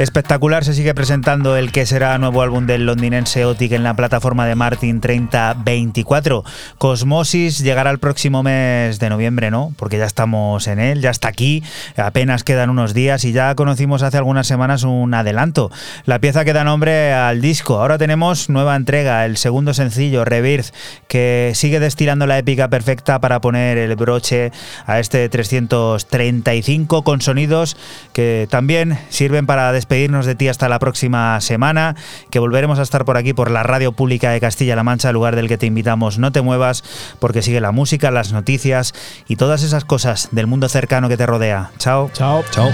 [0.00, 4.46] Espectacular, se sigue presentando el que será nuevo álbum del londinense Otic en la plataforma
[4.46, 6.42] de Martin 3024.
[6.78, 9.74] Cosmosis llegará el próximo mes de noviembre, ¿no?
[9.76, 11.62] Porque ya estamos en él, ya está aquí,
[11.98, 15.70] apenas quedan unos días y ya conocimos hace algunas semanas un adelanto.
[16.06, 17.78] La pieza que da nombre al disco.
[17.78, 20.72] Ahora tenemos nueva entrega, el segundo sencillo, Rebirth,
[21.10, 24.52] que sigue destilando la épica perfecta para poner el broche
[24.86, 27.76] a este 335 con sonidos
[28.12, 31.96] que también sirven para despedirnos de ti hasta la próxima semana,
[32.30, 35.48] que volveremos a estar por aquí por la radio pública de Castilla-La Mancha, lugar del
[35.48, 36.20] que te invitamos.
[36.20, 36.84] No te muevas
[37.18, 38.94] porque sigue la música, las noticias
[39.26, 41.72] y todas esas cosas del mundo cercano que te rodea.
[41.78, 42.08] Chao.
[42.14, 42.44] Chao.
[42.52, 42.70] Chao.